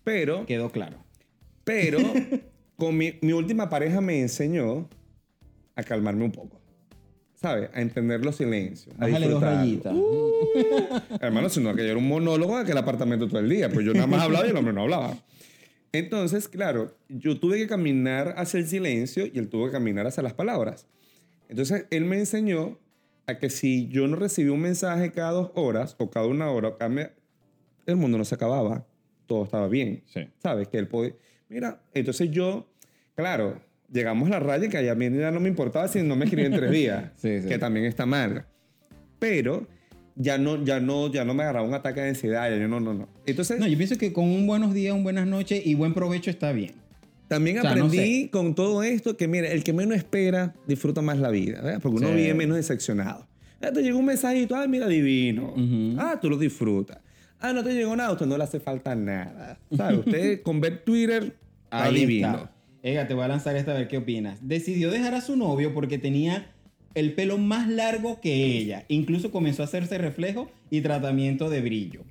[0.04, 0.96] Pero, quedó claro.
[1.64, 1.98] pero,
[2.76, 4.88] con mi, mi última pareja me enseñó
[5.76, 6.58] a calmarme un poco.
[7.34, 7.68] ¿Sabes?
[7.74, 8.94] A entender los silencios.
[8.98, 9.92] A Bájale dos rayitas.
[11.20, 13.68] Hermano, sino que yo era un monólogo en aquel apartamento todo el día.
[13.68, 15.16] Pues yo nada más hablaba y el hombre no hablaba.
[15.92, 20.22] Entonces, claro, yo tuve que caminar hacia el silencio y él tuvo que caminar hacia
[20.22, 20.86] las palabras.
[21.48, 22.78] Entonces, él me enseñó
[23.26, 26.76] a que si yo no recibía un mensaje cada dos horas o cada una hora,
[27.86, 28.86] el mundo no se acababa.
[29.26, 30.02] Todo estaba bien.
[30.06, 30.28] Sí.
[30.38, 30.68] ¿Sabes?
[30.68, 31.14] Que él podía...
[31.48, 32.72] Mira, entonces yo,
[33.14, 33.60] claro,
[33.92, 36.46] llegamos a la raya que a mí ya no me importaba si no me escribía
[36.46, 37.12] en tres días.
[37.16, 37.48] Sí, sí.
[37.48, 38.46] Que también está mal.
[39.18, 39.68] Pero
[40.16, 42.50] ya no, ya no, ya no me agarraba un ataque de ansiedad.
[42.50, 43.08] Ya yo no, no, no.
[43.26, 46.30] Entonces, No, yo pienso que con un buenos días, un buenas noches y buen provecho
[46.30, 46.72] está bien.
[47.28, 51.00] también o sea, no aprendí con todo esto que, mira, el que menos espera disfruta
[51.00, 51.80] más la vida, ¿verdad?
[51.80, 52.14] Porque uno Sí.
[52.14, 53.26] vive menos decepcionado.
[53.62, 55.54] Ah, te llegó un mensajito, ah, mira, divino.
[55.56, 55.96] Ujú.
[55.98, 56.98] Ah, tú lo disfrutas.
[57.40, 59.58] Ah, no te llegó nada, a usted no le hace falta nada.
[59.74, 60.00] ¿Sabes?
[60.00, 61.34] Usted con ver Twitter,
[61.64, 62.28] está Ahí divino.
[62.28, 62.52] está.
[62.82, 64.38] Ega, te voy a lanzar esta a ver qué opinas.
[64.42, 66.50] Decidió dejar a su novio porque tenía
[66.94, 68.84] el pelo más largo que ella.
[68.88, 72.04] Incluso comenzó a hacerse reflejo y tratamiento de brillo.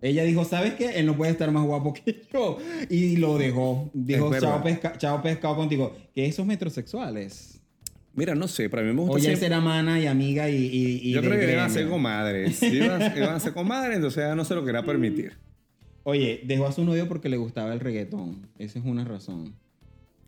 [0.00, 0.98] Ella dijo, ¿sabes qué?
[0.98, 2.58] Él no puede estar más guapo que yo.
[2.90, 3.90] Y lo dejó.
[3.94, 5.94] Dijo, chao, pesca- chao pescado contigo.
[6.14, 7.60] Que esos metrosexuales.
[8.14, 11.00] Mira, no sé, pero a mí me gusta O ya mana y amiga y, y,
[11.02, 12.62] y Yo creo que iban a ser comadres.
[12.62, 15.32] Iban, iban a ser comadres, entonces no se lo quería permitir.
[16.02, 18.48] Oye, dejó a su novio porque le gustaba el reggaetón.
[18.58, 19.54] Esa es una razón.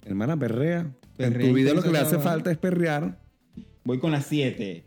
[0.05, 0.95] Hermana, perrea.
[1.17, 3.19] Perrea en tu vida lo que le hace falta es perrear.
[3.85, 4.85] Voy con las 7.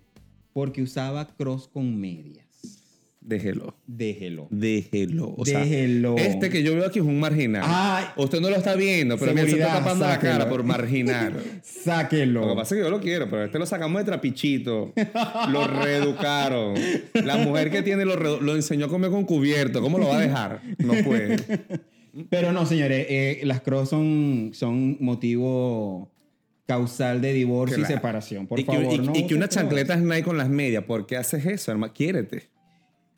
[0.53, 2.45] Porque usaba cross con medias.
[3.21, 3.75] Déjelo.
[3.85, 4.47] Déjelo.
[4.49, 5.35] Déjelo.
[5.37, 6.15] O sea, Déjelo.
[6.17, 7.63] este que yo veo aquí es un marginal.
[8.15, 10.31] Usted no lo está viendo, pero mira, se está tapando la sáquelo.
[10.31, 11.33] cara por marginal.
[11.33, 12.55] Lo que Sáquelo.
[12.55, 14.93] pasa es que yo lo quiero, pero este lo sacamos de trapichito.
[15.51, 16.75] Lo reeducaron.
[17.13, 19.81] La mujer que tiene lo, lo enseñó a comer con cubierto.
[19.81, 20.61] ¿Cómo lo va a dejar?
[20.79, 21.37] No puede.
[22.29, 26.09] Pero no, señores, eh, las cross son, son motivo
[26.67, 28.45] causal de divorcio y separación.
[28.45, 30.83] Por y que, favor, y- no y que una chancleta es Nike con las medias.
[30.83, 31.93] ¿Por qué haces eso, hermano?
[31.93, 32.49] Quiérete.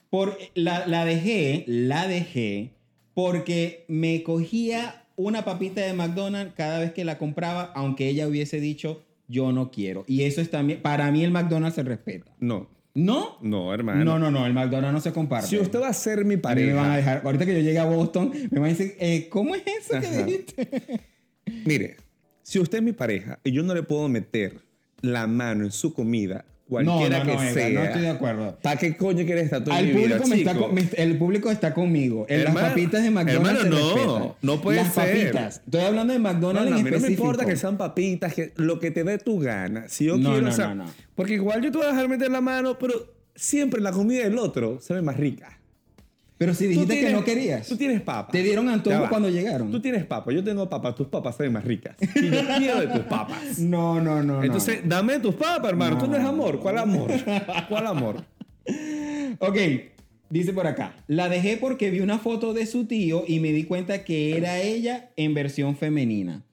[0.10, 2.72] Por, la, la dejé, la dejé
[3.14, 8.62] porque me cogía una papita de McDonald's cada vez que la compraba, aunque ella hubiese
[8.62, 10.06] dicho yo no quiero.
[10.08, 12.32] Y eso es también, para mí el McDonald's se respeta.
[12.40, 12.68] No.
[12.96, 13.38] ¿No?
[13.42, 14.04] No, hermano.
[14.04, 15.48] No, no, no, el McDonald's no se comparte.
[15.48, 17.54] Si usted va a ser mi A mí me van a pareja, dejar, ahorita que
[17.54, 21.02] yo llegue a Boston, me van a decir, eh, ¿cómo es eso que dijiste?
[21.66, 21.98] mire,
[22.50, 24.58] si usted es mi pareja y yo no le puedo meter
[25.02, 28.58] la mano en su comida, cualquiera no, no, que sea, no estoy de acuerdo.
[28.62, 30.66] ¿para qué coño quieres estar todo vida, público me está chico?
[30.66, 32.26] con- me- el público está conmigo.
[32.28, 34.34] En Hermano, las papitas de McDonald's hermano, se no, respetan.
[34.42, 35.32] no puede las ser.
[35.32, 35.62] papitas.
[35.66, 38.52] Estoy hablando de McDonald's no, a en mí no me importa que sean papitas, que
[38.56, 39.88] lo que te dé tu gana.
[39.88, 40.76] Si yo quiero, o sea,
[41.14, 44.40] porque igual yo te voy a dejar meter la mano, pero siempre la comida del
[44.40, 45.59] otro se ve más rica.
[46.40, 47.68] Pero si dijiste que no querías.
[47.68, 48.32] Tú tienes papas.
[48.32, 49.70] Te dieron antojo cuando llegaron.
[49.72, 51.98] Tú tienes papas, yo tengo papas, tus papas se ven más ricas.
[52.16, 53.60] Y yo quiero de tus papas.
[53.60, 55.96] No, no, no, Entonces, dame tus papas, hermano.
[55.98, 56.02] No.
[56.02, 56.60] Tú no es amor.
[56.62, 57.12] ¿Cuál amor?
[57.68, 58.24] ¿Cuál amor?
[59.40, 59.58] Ok,
[60.30, 60.96] dice por acá.
[61.08, 64.60] La dejé porque vi una foto de su tío y me di cuenta que era
[64.60, 66.44] ella en versión femenina.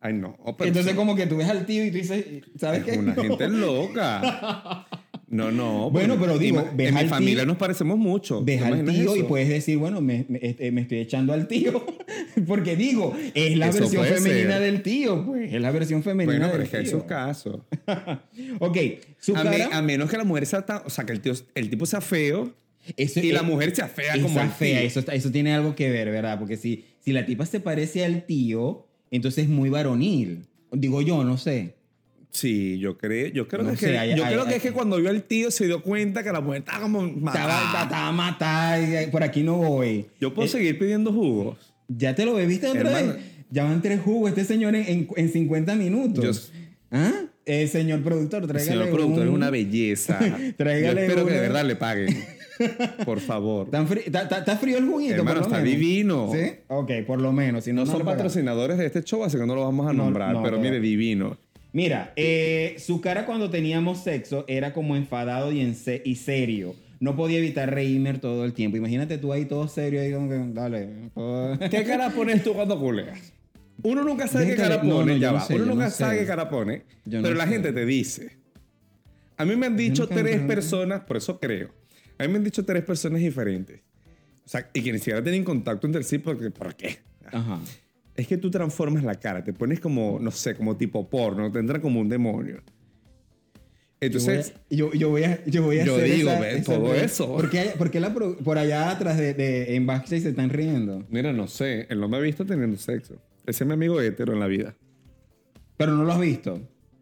[0.00, 0.36] Ay, no.
[0.58, 2.24] pero Entonces como que tú ves al tío y tú dices,
[2.58, 2.98] ¿sabes es qué?
[2.98, 3.22] una No.
[3.22, 4.86] gente loca.
[5.28, 5.90] No, no.
[5.90, 8.44] Bueno, pero digo, en- ves en mi familia tío- nos parecemos mucho.
[8.44, 11.48] Ves ¿Te al tío y puedes decir, bueno, me, me- este, me estoy echando al
[11.48, 11.84] tío.
[12.46, 14.60] Porque digo, es la Eso versión femenina ser.
[14.62, 15.52] del tío, pues.
[15.52, 16.92] Es la versión femenina Bueno, pero del es que hay tío.
[16.92, 17.60] sus casos.
[18.60, 18.78] ok,
[19.18, 19.68] su A, cara...
[19.68, 20.82] me- a menos que la mujer sea tan...
[20.84, 22.52] O sea, que el, tío, el tipo sea feo
[22.96, 24.86] eso- y la mujer sea fea esa como el fea, tío.
[24.86, 26.38] eso, eso tiene algo que ver, ¿verdad?
[26.38, 30.46] Porque si, si la tipa se parece al tío, entonces es muy varonil.
[30.72, 31.74] Digo yo, no sé.
[32.36, 35.50] Sí, yo creo, yo creo, que, yo creo que es que cuando vio al tío
[35.50, 37.82] se dio cuenta que la mujer estaba como matada.
[37.84, 40.04] Estaba, matada, por aquí no voy.
[40.20, 41.72] Yo puedo eh, seguir pidiendo jugos.
[41.88, 43.16] Ya te lo bebiste otra vez.
[43.50, 46.52] Ya van tres jugos este señor en, en, 50 minutos.
[46.90, 47.22] ¿Ah?
[47.46, 50.18] Eh, señor productor, tráigale Señor productor es una belleza.
[50.58, 52.22] tráigale Yo espero que de verdad le paguen.
[53.06, 53.70] Por favor.
[53.72, 55.14] ¿Está frío el juguito?
[55.14, 56.30] Hermano, está divino.
[56.34, 56.52] ¿Sí?
[56.68, 57.64] Ok, por lo menos.
[57.64, 60.36] Si no, no, son patrocinadores de este show, así que no lo vamos a nombrar.
[60.42, 61.38] pero mire, divino.
[61.76, 66.74] Mira, eh, su cara cuando teníamos sexo era como enfadado y, en y serio.
[67.00, 68.78] No podía evitar reírme todo el tiempo.
[68.78, 71.10] Imagínate tú ahí todo serio, ahí como que, dale.
[71.70, 73.30] ¿Qué cara pones tú cuando culeas?
[73.82, 75.46] Uno nunca sabe qué cara pone, ya va.
[75.50, 78.38] Uno nunca sabe qué cara pone, pero la gente te dice.
[79.36, 81.74] A mí me han dicho tres personas, por eso creo.
[82.16, 83.82] A mí me han dicho tres personas diferentes.
[84.46, 87.00] O sea, y que ni siquiera tienen contacto entre sí porque, ¿por qué?
[87.30, 87.60] Ajá.
[88.16, 91.58] Es que tú transformas la cara, te pones como, no sé, como tipo porno, te
[91.58, 92.62] entra como un demonio.
[93.98, 96.30] Entonces, yo voy a, yo, voy a, yo voy a yo digo,
[96.64, 97.34] todo eso.
[97.34, 97.72] ¿Por qué,
[98.44, 101.04] por allá atrás de, de, en backstage se están riendo?
[101.08, 103.14] Mira, no sé, él no me ha visto teniendo sexo.
[103.46, 104.74] Ese es mi amigo hetero en la vida.
[105.76, 106.60] Pero no lo has visto.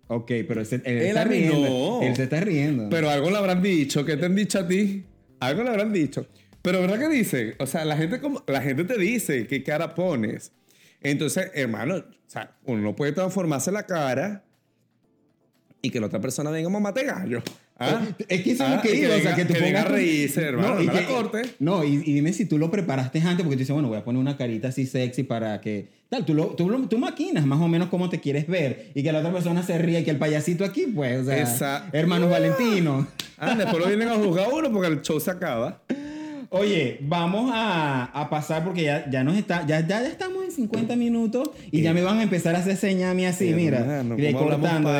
[0.09, 2.01] Ok, pero él, está riendo.
[2.03, 2.89] Él se está riendo.
[2.91, 4.05] Pero algo le habrán dicho.
[4.05, 5.05] ¿Qué te han dicho a ti?
[5.41, 6.27] Algo le habrán dicho.
[6.62, 7.55] Pero ¿verdad que dice?
[7.59, 10.53] O sea, la gente, como, la gente te dice qué cara pones.
[11.05, 14.43] Entonces, hermano, o sea, uno no puede transformarse la cara
[15.83, 17.43] y que la otra persona venga mamate gallo.
[17.79, 18.01] ¿Ah?
[18.29, 19.89] Es que eso es lo ah, que iba, o sea, que tú pongas...
[19.89, 21.43] reírse, hermano, no, y la corte.
[21.59, 24.21] No, y, dime si tú lo preparaste antes, porque tú dices, bueno, voy a poner
[24.21, 25.89] una carita así sexy para que...
[26.09, 29.13] Tal, tú, lo, tú, tú maquinas más o menos cómo te quieres ver y que
[29.13, 33.09] la otra persona se ría y que el payasito aquí, pues, o sea, hermanos Valentino.
[33.37, 35.83] Ah, después lo vienen a juzgar uno porque el show se acaba.
[36.51, 40.97] Oye, vamos a, a, pasar porque ya, ya nos está, ya, ya estamos en 50
[40.97, 44.91] minutos y ya me van a empezar a hacer señas a mí así, mira, recortando,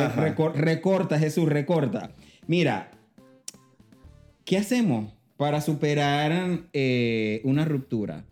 [0.53, 2.11] recorta Jesús, recorta.
[2.47, 2.91] Mira,
[4.43, 8.25] ¿qué hacemos para superar eh, una ruptura?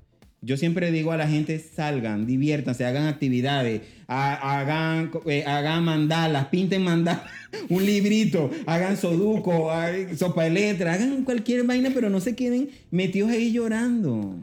[0.46, 6.84] Yo siempre digo a la gente, salgan, diviértanse, hagan actividades, hagan, eh, hagan mandalas, pinten
[6.84, 7.24] mandalas,
[7.70, 9.72] un librito, hagan soduco,
[10.18, 14.36] sopa de letra, hagan cualquier vaina, pero no se queden metidos ahí llorando.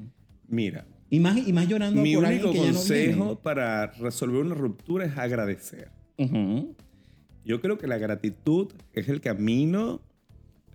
[0.48, 0.86] Mira.
[1.11, 5.90] Y más, y más llorando mi único consejo para resolver una ruptura es agradecer.
[7.44, 10.01] Yo creo que la gratitud es el camino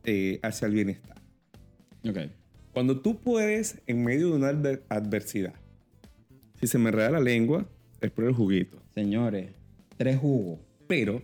[0.04, 1.20] eh, hacia el bienestar.
[2.08, 2.30] Okay.
[2.76, 4.50] Cuando tú puedes, en medio de una
[4.90, 5.54] adversidad,
[6.60, 7.70] si se me enreda la lengua,
[8.02, 8.82] es por el juguito.
[8.94, 9.54] Señores,
[9.96, 10.60] tres jugos.
[10.86, 11.24] Pero,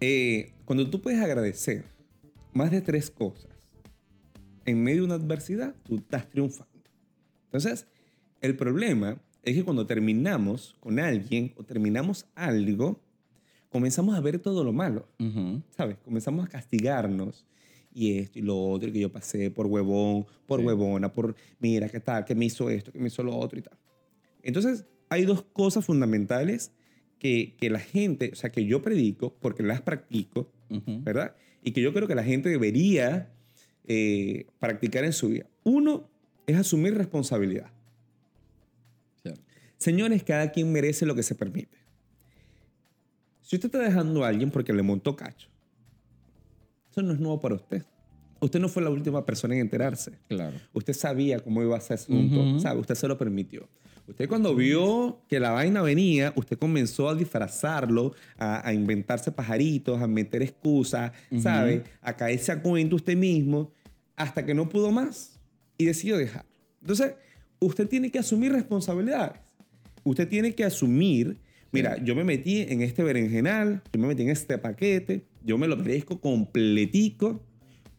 [0.00, 1.84] eh, cuando tú puedes agradecer
[2.54, 3.50] más de tres cosas,
[4.64, 6.88] en medio de una adversidad, tú estás triunfando.
[7.44, 7.86] Entonces,
[8.40, 12.98] el problema es que cuando terminamos con alguien o terminamos algo,
[13.68, 15.06] comenzamos a ver todo lo malo,
[15.76, 15.98] ¿sabes?
[15.98, 17.44] Comenzamos a castigarnos
[17.96, 21.98] y esto y lo otro que yo pasé por huevón, por huevona, por mira, ¿qué
[21.98, 22.26] tal?
[22.26, 22.92] ¿Qué me hizo esto?
[22.92, 23.78] ¿Qué me hizo lo otro y tal?
[24.42, 26.72] Entonces, hay dos cosas fundamentales
[27.18, 31.34] que, que la gente, o sea, que yo predico porque las practico, ¿verdad?
[31.62, 33.32] Y que yo creo que la gente debería
[33.86, 35.46] eh, practicar en su vida.
[35.64, 36.10] Uno
[36.46, 37.70] es asumir responsabilidad.
[39.78, 41.78] Señores, cada quien merece lo que se permite.
[43.40, 45.48] Si usted está dejando a alguien porque le montó cacho,
[46.96, 47.84] eso no es nuevo para usted.
[48.40, 50.12] Usted no fue la última persona en enterarse.
[50.28, 50.56] Claro.
[50.72, 52.58] Usted sabía cómo iba a ser ese asunto.
[52.58, 52.80] ¿sabe?
[52.80, 53.68] Usted se lo permitió.
[54.06, 60.06] Usted cuando vio que la vaina venía, usted comenzó a disfrazarlo, a, inventarse pajaritos, a
[60.06, 61.82] meter excusas, ¿sabe?
[62.00, 63.72] A caerse a cuento usted mismo,
[64.14, 65.40] hasta que no pudo más
[65.76, 66.46] y decidió dejar.
[66.80, 67.14] Entonces,
[67.58, 69.40] usted tiene que asumir responsabilidades.
[70.04, 71.36] Usted tiene que asumir
[71.72, 75.68] Mira, yo me metí en este berenjenal, yo me metí en este paquete, yo me
[75.68, 77.42] lo merezco completico.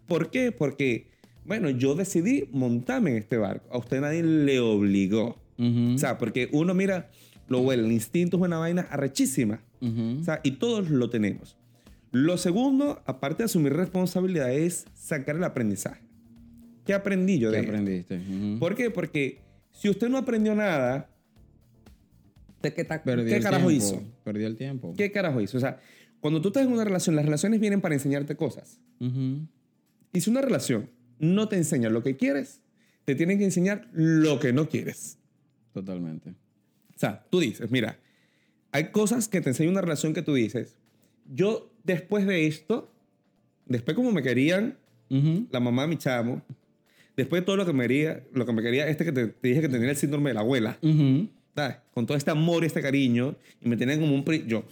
[0.08, 0.52] ¿Por qué?
[0.52, 1.08] Porque,
[1.46, 3.68] bueno, yo decidí montarme en este barco.
[3.72, 5.38] A usted nadie le obligó.
[5.60, 7.10] O sea, porque uno, mira,
[7.48, 9.62] lo bueno, el instinto es una vaina arrechísima.
[9.82, 11.58] O sea, y todos lo tenemos.
[12.12, 16.02] Lo segundo, aparte de asumir responsabilidad, es sacar el aprendizaje.
[16.86, 18.22] ¿Qué aprendí yo de ¿Qué aprendiste?
[18.60, 18.90] ¿Por qué?
[18.90, 19.40] Porque
[19.72, 21.10] si usted no aprendió nada,
[22.62, 24.04] qué, carajo hizo?
[24.24, 24.94] Perdió el tiempo.
[24.98, 25.58] ¿Qué carajo hizo?
[25.58, 25.80] O sea,
[26.20, 28.80] cuando tú estás en una relación, las relaciones vienen para enseñarte cosas.
[29.00, 30.90] Y si una relación
[31.20, 32.62] no te enseña lo que quieres,
[33.06, 35.18] te tienen que enseñar lo que no quieres.
[35.74, 36.32] Totalmente.
[36.96, 38.00] O sea, tú dices, mira,
[38.72, 40.76] hay cosas que te enseña una relación que tú dices,
[41.34, 42.92] yo después de esto,
[43.66, 44.78] después como me querían,
[45.10, 46.42] la mamá de mi chamo,
[47.16, 49.62] después de todo lo que me quería, lo que me quería, este que te, dije
[49.62, 50.78] que tenía el síndrome de la abuela,
[51.94, 54.24] con todo este amor y este cariño, y me tenían como un...
[54.48, 54.64] Yo,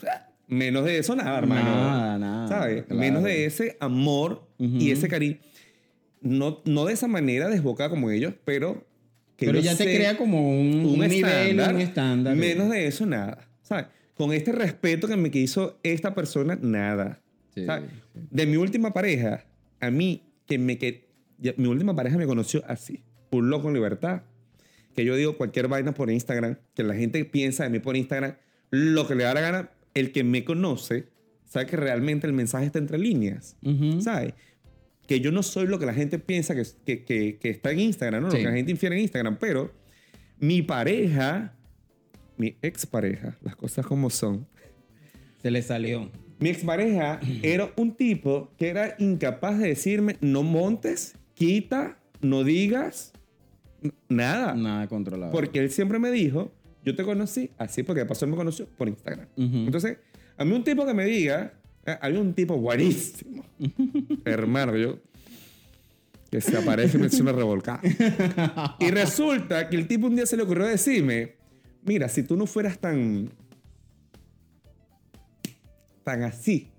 [0.47, 1.63] Menos de eso, nada, hermano.
[1.63, 2.83] Nada, nada, ¿Sabes?
[2.83, 2.99] claro.
[2.99, 5.37] Menos de ese amor y ese cariño.
[6.21, 8.85] No, no de esa manera desbocada como ellos, pero.
[9.37, 11.75] que Pero ya te crea como un, un, un nivel, estándar.
[11.75, 12.35] un estándar.
[12.35, 13.47] Menos de eso, nada.
[13.63, 13.87] ¿Sabes?
[14.15, 17.19] Con este respeto que me quiso esta persona, nada.
[17.53, 17.89] Sí, ¿sabes?
[18.13, 18.19] sí.
[18.29, 19.45] De mi última pareja,
[19.79, 21.07] a mí, que me que
[21.57, 24.21] mi última pareja me conoció así, un loco en libertad,
[24.95, 28.35] que yo digo cualquier vaina por Instagram, que la gente piensa de mí por Instagram,
[28.71, 31.07] lo que le da la gana, el que me conoce,
[31.45, 34.01] sabe que realmente el mensaje está entre líneas, Ujú.
[34.01, 34.33] ¿sabes?
[35.07, 37.79] Que yo no soy lo que la gente piensa que, que, que- que está en
[37.81, 38.31] Instagram, ¿no?
[38.31, 38.37] Sí.
[38.37, 39.71] Lo que la gente infiere en Instagram, pero
[40.39, 41.55] mi pareja,
[42.37, 44.47] mi expareja, las cosas como son,
[45.41, 46.09] Se le salió.
[46.39, 53.13] mi expareja era un tipo que era incapaz de decirme no montes, quita, no digas,
[54.09, 54.53] nada.
[54.55, 55.31] Nada controlado.
[55.31, 56.51] Porque él siempre me dijo,
[56.83, 59.27] yo te conocí así porque de paso él me conoció por Instagram.
[59.37, 59.97] Entonces,
[60.37, 61.53] a mí un tipo que me diga,
[61.85, 63.43] eh, hay un tipo buenísimo,
[64.25, 64.99] hermano, yo,
[66.31, 67.81] que se aparece y me una revolcada.
[68.79, 71.35] y resulta que el tipo un día se le ocurrió decirme,
[71.83, 73.29] mira, si tú no fueras tan,
[76.03, 76.69] tan así,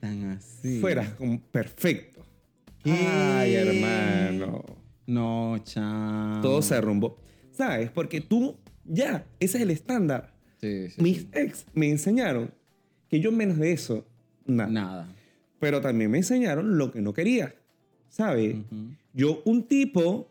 [0.00, 0.80] Tan así.
[0.80, 2.24] fueras como perfecto.
[2.84, 2.92] ¿Qué?
[2.92, 4.64] Ay, hermano.
[5.08, 6.42] No, chao.
[6.42, 7.16] Todo se derrumbó.
[7.50, 7.90] ¿Sabes?
[7.90, 10.34] Porque tú, ya, ese es el estándar.
[10.60, 11.02] Sí, sí.
[11.02, 12.52] Mis ex me enseñaron
[13.08, 14.06] que yo menos de eso,
[14.44, 14.70] nada.
[14.70, 15.08] Nada.
[15.58, 17.54] Pero también me enseñaron lo que no quería.
[18.10, 18.56] ¿Sabes?
[18.56, 18.90] Ujú.
[19.14, 20.30] Yo, un tipo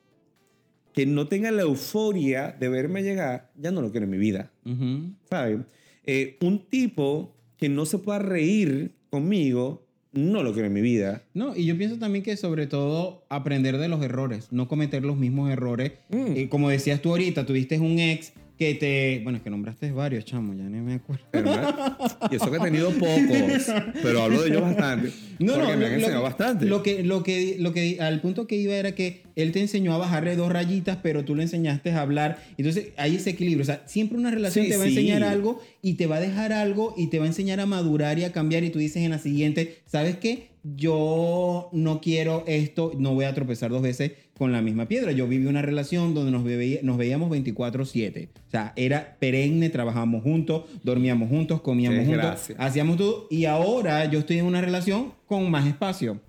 [0.93, 4.51] que no tenga la euforia de verme llegar, ya no lo quiero en mi vida.
[4.63, 5.11] Ujú.
[5.27, 5.61] ¿Sabes?
[6.05, 9.86] Eh, un tipo que no se pueda reír conmigo,
[10.17, 11.21] no lo quiero en mi vida.
[11.33, 15.17] No, y yo pienso también que sobre todo aprender de los errores, no cometer los
[15.17, 15.93] mismos errores.
[16.09, 16.35] Mm.
[16.35, 19.21] Eh, como decías tú ahorita, tuviste un ex que te...
[19.23, 21.23] Bueno, es que nombraste varios, chamo, ya ni me acuerdo.
[21.31, 21.97] Hermano.
[22.31, 25.11] Y eso que he tenido pocos, pero hablo de ellos bastante.
[25.37, 26.65] porque me han enseñado lo, bastante.
[26.65, 29.93] Lo que, lo que, lo que, al punto que iba era que él te enseñó
[29.93, 32.43] a bajarle dos rayitas, pero tú le enseñaste a hablar.
[32.57, 33.61] Entonces hay ese equilibrio.
[33.61, 34.93] O sea, siempre una relación Sí, te va a sí.
[34.93, 38.17] enseñar algo y te va a dejar algo y te va a enseñar a madurar
[38.17, 38.63] y a cambiar.
[38.63, 40.49] Y tú dices en la siguiente, ¿sabes qué?
[40.75, 45.11] Yo no quiero esto, no voy a tropezar dos veces con la misma piedra.
[45.11, 46.43] Yo viví una relación donde nos,
[46.83, 48.27] nos veíamos 24/7.
[48.47, 53.27] O sea, era perenne, trabajábamos juntos, dormíamos juntos, comíamos juntos, hacíamos todo.
[53.29, 56.19] Y ahora yo estoy en una relación con más espacio.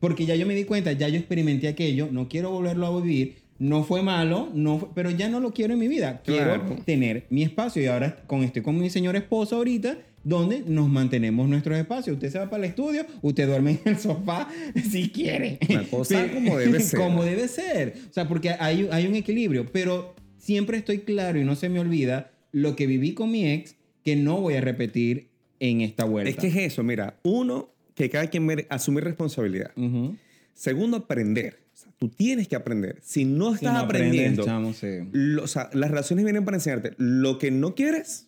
[0.00, 3.36] Porque ya yo me di cuenta, ya yo experimenté aquello, no quiero volverlo a vivir.
[3.58, 6.22] No fue malo, no fue- pero ya no lo quiero en mi vida.
[6.24, 6.76] Quiero Claro.
[6.84, 7.82] tener mi espacio.
[7.82, 9.98] Y ahora con, estoy con mi señor esposo ahorita,
[10.28, 12.14] donde nos mantenemos nuestros espacios.
[12.14, 14.48] Usted se va para el estudio, usted duerme en el sofá
[14.90, 15.58] si quiere.
[15.70, 16.98] Una cosa Pero- como debe ser.
[17.00, 17.94] Como debe ser.
[18.10, 19.66] O sea, porque hay, hay un equilibrio.
[19.72, 23.76] Pero siempre estoy claro y no se me olvida lo que viví con mi ex
[24.04, 25.28] que no voy a repetir
[25.60, 26.30] en esta vuelta.
[26.30, 27.18] Es que es eso, mira.
[27.22, 29.70] Uno, que cada quien asumir responsabilidad.
[29.76, 30.16] Ujú.
[30.54, 31.60] Segundo, aprender.
[31.74, 32.98] O sea, tú tienes que aprender.
[33.02, 34.86] Si no Si estás no aprendes, aprendiendo, chamo, sí.
[35.12, 38.26] lo- o sea, las relaciones vienen para enseñarte lo que no quieres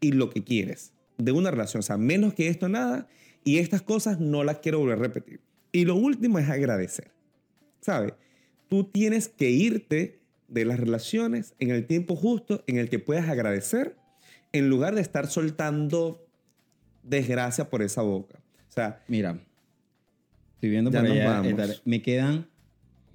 [0.00, 1.80] y lo que quieres de una relación.
[1.80, 3.06] O sea, menos que esto, nada.
[3.44, 5.40] Y estas cosas no las quiero volver a repetir.
[5.72, 7.10] Y lo último es agradecer.
[7.80, 8.14] ¿Sabes?
[8.68, 13.28] Tú tienes que irte de las relaciones en el tiempo justo en el que puedas
[13.28, 13.96] agradecer
[14.52, 16.26] en lugar de estar soltando
[17.02, 18.38] desgracia por esa boca.
[18.68, 19.38] O sea, Mira,
[20.54, 21.24] estoy viendo nos allá.
[21.30, 21.46] vamos.
[21.58, 22.46] esta- Me quedan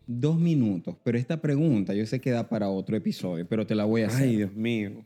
[0.08, 3.86] dos minutos, pero esta pregunta yo sé que da para otro episodio, pero te la
[3.86, 4.28] voy a hacer.
[4.28, 5.06] ay, Dios mío.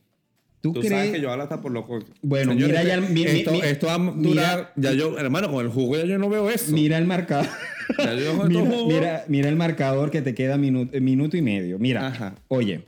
[0.67, 0.93] ¿Tú, Tú crees?
[0.93, 1.99] sabes que yo hablo hasta por loco.
[2.21, 4.73] Bueno, mira ya el- mi- esto, mi- esto va a mira- durar.
[4.75, 6.71] ya yo, hermano, con el jugo ya yo no veo eso.
[6.73, 7.47] Mira el marcador.
[7.97, 11.79] Ya yo mira, mira, mira el marcador que te queda minuto, minuto y medio.
[11.79, 12.35] Mira, Ajá.
[12.49, 12.81] oye,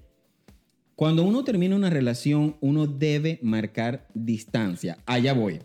[0.96, 4.98] cuando uno termina una relación, uno debe marcar distancia.
[5.06, 5.60] Allá voy.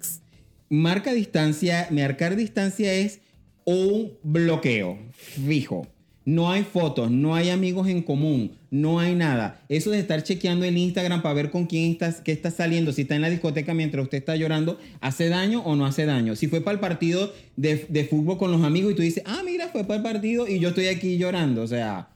[0.68, 3.20] Marca distancia, marcar distancia es
[3.64, 5.88] un bloqueo fijo.
[6.26, 9.60] No hay fotos, no hay amigos en común, no hay nada.
[9.68, 13.02] Eso de estar chequeando el Instagram para ver con quién estás, qué está saliendo, si
[13.02, 16.34] está en la discoteca mientras usted está llorando, ¿hace daño o no hace daño?
[16.34, 19.42] Si fue para el partido de, de fútbol con los amigos y tú dices, ah,
[19.44, 22.08] mira, fue para el partido y yo estoy aquí llorando, o sea,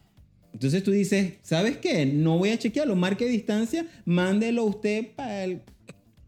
[0.53, 2.07] entonces tú dices, ¿sabes qué?
[2.07, 5.61] No voy a chequearlo, marque distancia, mándelo usted para el...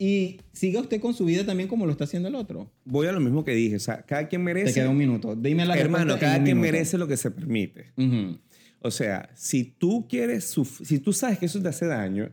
[0.03, 2.73] Y siga usted con su vida también como lo está haciendo el otro.
[2.87, 3.77] Voy a lo mismo que dije.
[3.77, 4.73] O sea, cada quien Te merece.
[4.73, 5.37] queda un minuto.
[5.37, 6.63] Dime la hermano, cada quien minuto.
[6.73, 7.93] merece lo que se permite.
[7.99, 8.39] Ujú.
[8.81, 12.31] O sea, si tú quieres, si tú sabes que eso te hace daño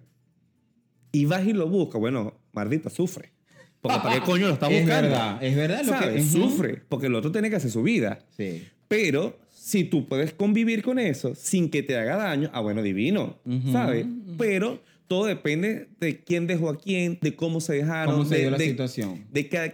[1.11, 3.33] y vas y lo buscas, bueno, maldita, sufre.
[3.81, 5.09] Porque ¿para qué coño lo está Es buscando?
[5.09, 6.35] verdad, es verdad lo que- ¿Sabes?
[6.35, 6.43] Ujú.
[6.49, 8.19] Sufre, porque el otro tiene que hacer su vida.
[8.37, 8.63] Sí.
[8.87, 13.39] Pero si tú puedes convivir con eso sin que te haga daño, ah, bueno, divino,
[13.45, 13.73] Ujú.
[13.73, 14.05] ¿sabes?
[14.37, 18.13] Pero todo depende de quién dejó a quién, de cómo se dejaron.
[18.15, 19.25] ¿Cómo se de, dio la de- situación?
[19.31, 19.73] de cada-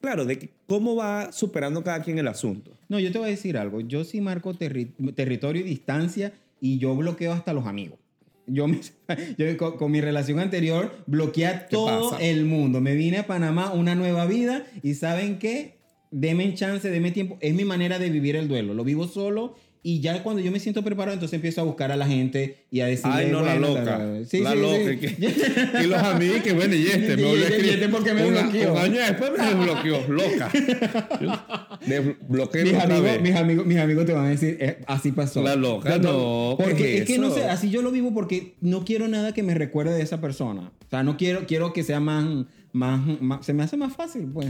[0.00, 2.72] claro, de cómo va superando cada quien el asunto.
[2.88, 3.80] No, yo te voy a decir algo.
[3.80, 7.98] Yo sí marco terri- territorio y distancia y yo bloqueo hasta los amigos.
[8.46, 8.80] Yo, me-
[9.38, 12.22] yo con, con mi relación anterior bloqueé a ¿Qué todo pasa?
[12.24, 12.80] el mundo.
[12.80, 15.78] Me vine a Panamá, una nueva vida y ¿saben qué?
[16.12, 17.36] Deme chance, deme tiempo.
[17.40, 18.74] Es mi manera de vivir el duelo.
[18.74, 19.54] Lo vivo solo
[19.84, 22.80] y ya cuando yo me siento preparado, entonces empiezo a buscar a la gente y
[22.80, 23.84] a decirle, Ay, no, la bueno, loca.
[23.84, 25.08] tal, Sí, la sí, loca.
[25.08, 25.82] sí.
[25.82, 27.72] y los amigos que, bueno, y este, me Y volvió a este- y escribir.
[27.74, 28.72] este porque me Una- bloqueó.
[28.74, 30.50] Un año después me desbloqueó, loca.
[31.86, 35.42] Desbloqueé mis, amigos, mis, amigos, mis amigos te van a decir, eh, así pasó.
[35.42, 37.36] La loca, Yo no, ¿qué Porque es es que no eso?
[37.36, 40.70] sé, así yo lo vivo porque no quiero nada que me recuerde de esa persona.
[40.86, 42.24] O sea, no quiero, quiero que sea más,
[42.72, 44.48] más, más- se me hace más fácil, pues.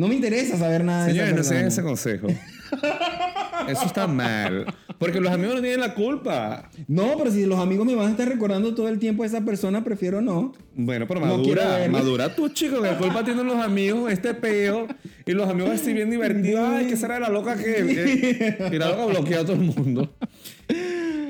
[0.00, 2.26] No me interesa saber nada de Señores, no sigan ese consejo.
[3.68, 4.64] Eso está mal.
[4.98, 6.70] Porque los amigos no tienen la culpa.
[6.88, 9.42] No, pero si los amigos me van a estar recordando todo el tiempo a esa
[9.42, 10.54] persona, prefiero no.
[10.74, 11.98] Bueno, pero No quiero madura, verlo.
[11.98, 14.86] madura tú, chico, que la culpa tienen los amigos, este peo,
[15.26, 16.60] y los amigos así bien divertidos.
[16.66, 20.14] Ay, que será la loca que, que- y la loca bloquea a todo el mundo.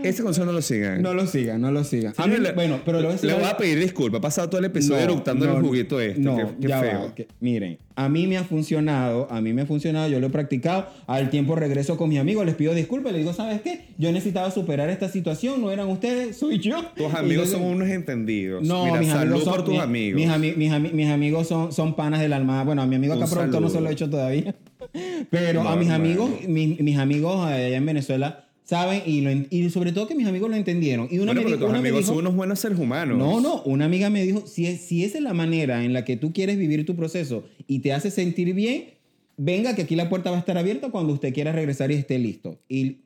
[0.03, 1.03] Ese consejo no lo sigan.
[1.03, 2.12] No lo sigan, no lo sigan.
[2.16, 4.20] A mí- Señor, le- bueno, pero le voy a Le voy a pedir disculpas.
[4.20, 6.20] Pasado todo el episodio No, eructando no, el juguito este.
[6.20, 7.01] No, qué, qué ya feo.
[7.07, 10.28] va, que- miren, a mí me ha funcionado, a mí me ha funcionado, yo lo
[10.28, 10.86] he practicado.
[11.07, 13.86] Al tiempo regreso con mis amigos, les pido disculpas, les digo, ¿sabes qué?
[13.98, 16.82] Yo necesitaba superar esta situación, no eran ustedes, soy yo.
[16.96, 18.62] Tus amigos yo- son unos entendidos.
[18.66, 20.20] No, Mira, mis salud amigos son por tus mi- amigos.
[20.20, 22.64] Mis, ami- mis ami- mis amigos son, son panas del alma.
[22.64, 24.55] Bueno, a mi amigo acá productor no se lo he hecho todavía.
[25.30, 29.91] Pero a mis amigos, mis, mis amigos allá en Venezuela saben y, lo y sobre
[29.93, 31.09] todo que mis amigos lo entendieron.
[31.11, 33.18] Y una bueno, me dijo- tus una me amigos dijo- son unos buenos seres humanos.
[33.18, 36.05] no, no, una amiga me dijo, si, es- si esa es la manera en la
[36.05, 38.85] que tú quieres vivir tu proceso y te hace sentir bien,
[39.37, 42.18] venga que aquí la puerta va a estar abierta cuando usted quiera regresar y esté
[42.18, 42.59] listo.
[42.68, 42.99] Y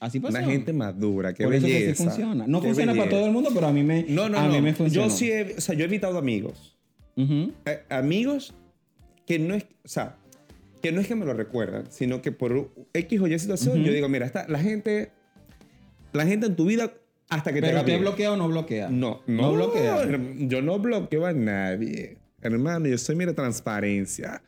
[0.00, 0.36] así pasó.
[0.38, 1.86] Una gente madura, qué Por eso belleza.
[1.86, 2.46] que sí funciona.
[2.48, 3.16] No Qué funciona para belleza.
[3.16, 4.52] todo el mundo, pero a mí me, No, no, a no.
[4.54, 5.08] mí me funcionó.
[5.08, 6.76] Yo sí he, o sea, yo he evitado amigos.
[7.16, 7.52] Ujú.
[7.66, 8.54] Eh, amigos
[9.26, 10.16] que no es, o sea,
[10.80, 13.92] que no es que me lo recuerdan, sino que por X o Y situación yo
[13.92, 15.10] digo, mira, esta, la gente,
[16.12, 16.92] la gente en tu vida
[17.28, 18.00] hasta que te Pero usted bien.
[18.00, 18.88] bloquea o no bloquea.
[18.88, 20.06] No, no, No bloquea.
[20.38, 22.16] Yo no bloqueo a nadie.
[22.42, 24.42] Hermano, yo soy, mira, transparencia.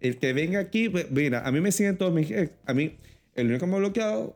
[0.00, 2.50] El que venga aquí, pues, mira, a mí me siguen todos mis ex.
[2.66, 2.96] A mí,
[3.34, 4.34] el único que me ha bloqueado,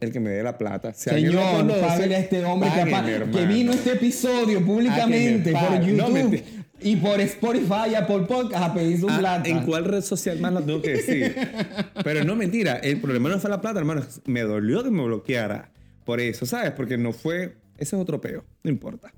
[0.00, 0.92] el que me dé la plata.
[0.94, 1.34] Si Señor,
[1.80, 3.48] págale a este hombre que, apa- que hermano.
[3.48, 5.80] vino este episodio públicamente que me por.
[5.80, 6.42] No, YouTube mentira.
[6.80, 9.48] Y por Spotify por podcast a pedir su Ah, plata.
[9.48, 11.34] ¿En cuál red social más lo tengo que decir?
[12.04, 12.76] Pero no, mentira.
[12.76, 14.02] El problema no fue la plata, hermano.
[14.26, 15.70] Me dolió que me bloqueara.
[16.04, 16.70] Por eso, ¿sabes?
[16.72, 17.56] Porque no fue...
[17.78, 18.44] Ese es otro peo.
[18.62, 19.12] No importa.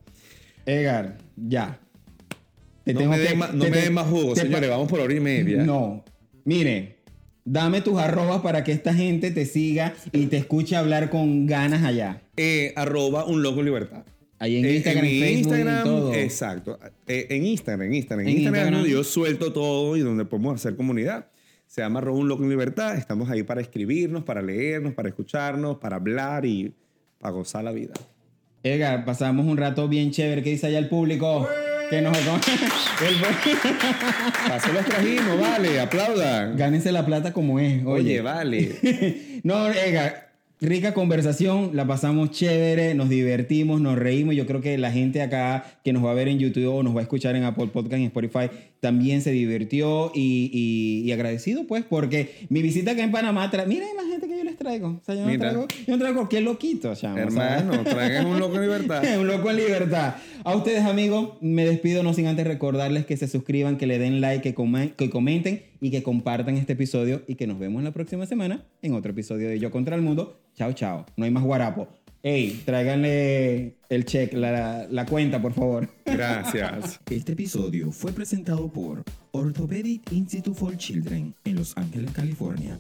[0.67, 1.79] Edgar, ya.
[2.85, 4.71] Te No tengo me den más, no te- más jugo, te- señores.
[4.71, 5.63] Vamos por hora y media.
[5.65, 6.05] No.
[6.45, 6.97] Mire,
[7.45, 11.85] dame tus arrobas para que esta gente te siga y te escuche hablar con ganas
[11.85, 12.23] allá.
[12.37, 14.05] Eh, arroba un loco libertad.
[14.41, 16.15] Ahí en Eh, Instagram, en Facebook, Instagram, en todo.
[16.15, 16.79] exacto.
[17.07, 18.27] Eh, en Instagram, en Instagram.
[18.27, 18.75] En Instagram, Instagram.
[18.83, 21.27] donde yo suelto todo y donde podemos hacer comunidad.
[21.67, 22.97] Se llama arroba un loco en libertad.
[22.97, 26.73] Estamos ahí para escribirnos, para leernos, para escucharnos, para hablar y
[27.19, 27.93] para gozar la vida.
[28.63, 30.43] Edgar, pasamos un rato bien chévere.
[30.43, 31.47] ¿Qué dice allá el público?
[31.91, 32.25] Que nos el-
[34.49, 36.57] Pasó los trajimos, vale, aplaudan.
[36.57, 37.85] Gánense la plata como es.
[37.85, 39.39] Oye, vale.
[39.43, 40.28] no, Edgar,
[40.61, 44.35] rica conversación, la pasamos chévere, nos divertimos, nos reímos.
[44.35, 46.95] Yo creo que la gente acá que nos va a ver en YouTube o nos
[46.95, 48.51] va a escuchar en Apple Podcast y Spotify
[48.81, 53.89] también se divirtió y, y- y agradecido, pues, porque mi visita acá en Panamá, miren
[53.97, 54.89] la gente que yo les traigo.
[54.89, 57.19] O sea, yo no traigo, yo no traigo cualquier loquito, chamo.
[57.19, 59.03] Hermano, traigan un loco en libertad.
[59.21, 60.15] un loco en libertad.
[60.45, 64.21] A ustedes, amigos, me despido no sin antes recordarles que se suscriban, que le den
[64.21, 67.93] like, que, comen- que comenten y que compartan este episodio y que nos vemos la
[67.93, 70.39] próxima semana en otro episodio de Yo contra el Mundo.
[70.57, 71.07] Chao, chao.
[71.17, 71.89] No hay más guarapo.
[72.23, 75.89] Ey, tráiganle el check, la, la cuenta, por favor.
[76.05, 77.01] Gracias.
[77.11, 82.79] Este episodio fue presentado por Orthopedic Institute for Children en Los Ángeles, California.